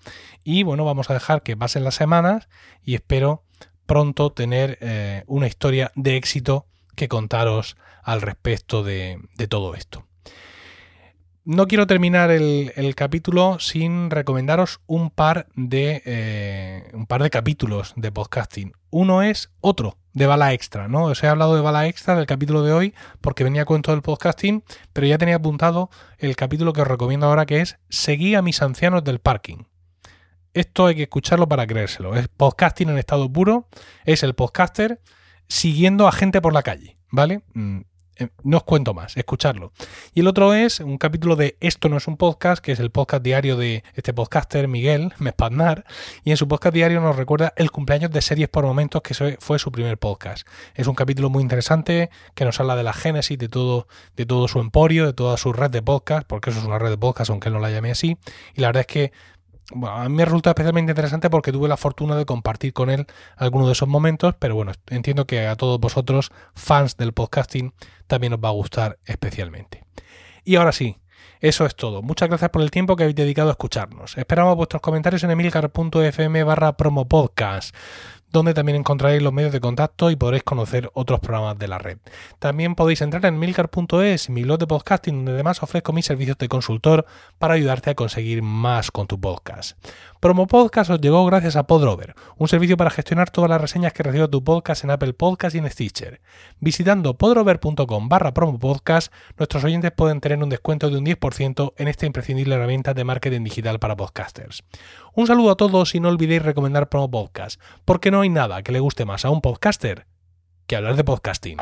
Y 0.43 0.63
bueno, 0.63 0.85
vamos 0.85 1.09
a 1.09 1.13
dejar 1.13 1.43
que 1.43 1.57
pasen 1.57 1.83
las 1.83 1.95
semanas 1.95 2.47
y 2.83 2.95
espero 2.95 3.43
pronto 3.85 4.31
tener 4.31 4.77
eh, 4.81 5.23
una 5.27 5.47
historia 5.47 5.91
de 5.95 6.17
éxito 6.17 6.67
que 6.95 7.07
contaros 7.07 7.77
al 8.03 8.21
respecto 8.21 8.83
de 8.83 9.19
todo 9.49 9.75
esto 9.75 10.05
no 11.43 11.67
quiero 11.67 11.87
terminar 11.87 12.29
el, 12.29 12.93
capítulo 12.95 13.59
sin 13.59 14.11
recomendaros 14.11 14.79
un 14.85 15.09
par 15.09 15.47
de 15.55 16.01
eh, 16.05 16.91
un 16.93 17.07
par 17.07 17.23
de 17.23 17.29
capítulos 17.29 17.93
de 17.95 18.11
podcasting. 18.11 18.73
Uno 18.91 19.23
es 19.23 19.51
otro 19.59 19.97
de 20.13 20.27
bala 20.27 20.53
extra, 20.53 20.87
¿no? 20.87 21.05
Os 21.05 21.23
he 21.23 21.27
hablado 21.27 21.55
de 21.55 21.61
bala 21.61 21.87
extra 21.87 22.15
del 22.15 22.25
capítulo 22.25 22.63
de 22.63 22.73
hoy 22.73 22.93
porque 23.21 23.43
venía 23.43 23.65
con 23.65 23.81
todo 23.81 23.95
el 23.95 24.01
podcasting, 24.01 24.63
pero 24.93 25.07
ya 25.07 25.17
tenía 25.17 25.35
apuntado 25.35 25.89
el 26.17 26.35
capítulo 26.35 26.73
que 26.73 26.81
os 26.81 26.87
recomiendo 26.87 27.27
ahora 27.27 27.45
que 27.45 27.61
es 27.61 27.77
Seguí 27.89 28.35
a 28.35 28.41
mis 28.41 28.61
ancianos 28.61 29.03
del 29.03 29.19
parking. 29.19 29.63
Esto 30.53 30.87
hay 30.87 30.95
que 30.95 31.03
escucharlo 31.03 31.47
para 31.47 31.65
creérselo. 31.65 32.15
Es 32.15 32.27
podcasting 32.27 32.89
en 32.89 32.97
estado 32.97 33.31
puro. 33.31 33.69
Es 34.03 34.23
el 34.23 34.35
podcaster 34.35 35.01
siguiendo 35.47 36.07
a 36.07 36.11
gente 36.11 36.41
por 36.41 36.53
la 36.53 36.63
calle, 36.63 36.97
¿vale? 37.09 37.43
Eh, 38.17 38.27
no 38.43 38.57
os 38.57 38.63
cuento 38.63 38.93
más, 38.93 39.15
escucharlo. 39.17 39.71
Y 40.13 40.19
el 40.19 40.27
otro 40.27 40.53
es 40.53 40.79
un 40.79 40.97
capítulo 40.97 41.35
de 41.35 41.57
Esto 41.59 41.89
no 41.89 41.97
es 41.97 42.07
un 42.07 42.17
podcast, 42.17 42.63
que 42.63 42.73
es 42.73 42.79
el 42.79 42.91
podcast 42.91 43.23
diario 43.23 43.55
de 43.55 43.83
este 43.95 44.13
podcaster, 44.13 44.67
Miguel 44.67 45.13
Mespaznar, 45.17 45.85
y 46.23 46.31
en 46.31 46.37
su 46.37 46.47
podcast 46.47 46.73
diario 46.73 46.99
nos 46.99 47.15
recuerda 47.15 47.53
el 47.55 47.71
cumpleaños 47.71 48.11
de 48.11 48.21
series 48.21 48.49
por 48.49 48.65
momentos, 48.65 49.01
que 49.01 49.37
fue 49.39 49.59
su 49.59 49.71
primer 49.71 49.97
podcast. 49.97 50.47
Es 50.75 50.87
un 50.87 50.95
capítulo 50.95 51.29
muy 51.29 51.41
interesante 51.41 52.09
que 52.35 52.45
nos 52.45 52.59
habla 52.59 52.75
de 52.75 52.83
la 52.83 52.93
génesis 52.93 53.37
de 53.37 53.47
todo, 53.47 53.87
de 54.15 54.25
todo 54.25 54.47
su 54.47 54.59
emporio, 54.59 55.05
de 55.05 55.13
toda 55.13 55.37
su 55.37 55.53
red 55.53 55.71
de 55.71 55.81
podcast, 55.81 56.27
porque 56.27 56.49
eso 56.49 56.59
es 56.59 56.65
una 56.65 56.79
red 56.79 56.89
de 56.89 56.97
podcast, 56.97 57.29
aunque 57.29 57.47
él 57.47 57.53
no 57.53 57.59
la 57.59 57.71
llame 57.71 57.91
así. 57.91 58.17
Y 58.55 58.61
la 58.61 58.67
verdad 58.67 58.81
es 58.81 58.87
que 58.87 59.11
bueno, 59.73 59.95
a 59.95 60.09
mí 60.09 60.15
me 60.15 60.25
resulta 60.25 60.51
especialmente 60.51 60.91
interesante 60.91 61.29
porque 61.29 61.51
tuve 61.51 61.67
la 61.67 61.77
fortuna 61.77 62.15
de 62.15 62.25
compartir 62.25 62.73
con 62.73 62.89
él 62.89 63.05
algunos 63.37 63.67
de 63.67 63.73
esos 63.73 63.87
momentos, 63.87 64.35
pero 64.37 64.55
bueno, 64.55 64.71
entiendo 64.87 65.25
que 65.25 65.47
a 65.47 65.55
todos 65.55 65.79
vosotros, 65.79 66.31
fans 66.55 66.97
del 66.97 67.13
podcasting, 67.13 67.73
también 68.07 68.33
os 68.33 68.39
va 68.39 68.49
a 68.49 68.53
gustar 68.53 68.99
especialmente. 69.05 69.85
Y 70.43 70.55
ahora 70.55 70.71
sí, 70.71 70.97
eso 71.39 71.65
es 71.65 71.75
todo. 71.75 72.01
Muchas 72.01 72.29
gracias 72.29 72.51
por 72.51 72.61
el 72.61 72.71
tiempo 72.71 72.95
que 72.95 73.03
habéis 73.03 73.15
dedicado 73.15 73.49
a 73.49 73.53
escucharnos. 73.53 74.17
Esperamos 74.17 74.55
vuestros 74.55 74.81
comentarios 74.81 75.23
en 75.23 75.31
emilcar.fm 75.31 76.43
barra 76.43 76.77
promopodcast 76.77 77.75
donde 78.31 78.53
también 78.53 78.77
encontraréis 78.77 79.21
los 79.21 79.33
medios 79.33 79.51
de 79.51 79.59
contacto 79.59 80.11
y 80.11 80.15
podréis 80.15 80.43
conocer 80.43 80.89
otros 80.93 81.19
programas 81.19 81.57
de 81.57 81.67
la 81.67 81.77
red. 81.77 81.97
También 82.39 82.75
podéis 82.75 83.01
entrar 83.01 83.25
en 83.25 83.39
milcar.es, 83.39 84.29
mi 84.29 84.43
blog 84.43 84.59
de 84.59 84.67
podcasting, 84.67 85.17
donde 85.17 85.33
además 85.33 85.61
ofrezco 85.63 85.93
mis 85.93 86.05
servicios 86.05 86.37
de 86.37 86.47
consultor 86.47 87.05
para 87.39 87.55
ayudarte 87.55 87.89
a 87.89 87.95
conseguir 87.95 88.41
más 88.41 88.91
con 88.91 89.07
tu 89.07 89.19
podcast. 89.19 89.77
Promo 90.21 90.45
Podcast 90.45 90.91
os 90.91 91.01
llegó 91.01 91.25
gracias 91.25 91.55
a 91.55 91.65
Podrover, 91.65 92.13
un 92.37 92.47
servicio 92.47 92.77
para 92.77 92.91
gestionar 92.91 93.31
todas 93.31 93.49
las 93.49 93.59
reseñas 93.59 93.91
que 93.91 94.03
recibe 94.03 94.27
tu 94.27 94.43
podcast 94.43 94.83
en 94.83 94.91
Apple 94.91 95.13
Podcast 95.13 95.55
y 95.55 95.57
en 95.57 95.67
Stitcher. 95.67 96.21
Visitando 96.59 97.17
podrover.com 97.17 98.07
barra 98.07 98.31
promopodcast, 98.31 99.11
nuestros 99.39 99.63
oyentes 99.63 99.91
pueden 99.91 100.21
tener 100.21 100.37
un 100.43 100.49
descuento 100.49 100.91
de 100.91 100.99
un 100.99 101.05
10% 101.07 101.73
en 101.75 101.87
esta 101.87 102.05
imprescindible 102.05 102.53
herramienta 102.53 102.93
de 102.93 103.03
marketing 103.03 103.43
digital 103.43 103.79
para 103.79 103.97
podcasters. 103.97 104.63
Un 105.15 105.25
saludo 105.25 105.49
a 105.49 105.57
todos 105.57 105.95
y 105.95 105.99
no 105.99 106.09
olvidéis 106.09 106.43
recomendar 106.43 106.87
Promo 106.87 107.09
Podcast, 107.09 107.59
porque 107.83 108.11
no 108.11 108.21
hay 108.21 108.29
nada 108.29 108.61
que 108.61 108.73
le 108.73 108.79
guste 108.79 109.05
más 109.05 109.25
a 109.25 109.31
un 109.31 109.41
podcaster 109.41 110.05
que 110.67 110.75
hablar 110.75 110.97
de 110.97 111.03
podcasting. 111.03 111.57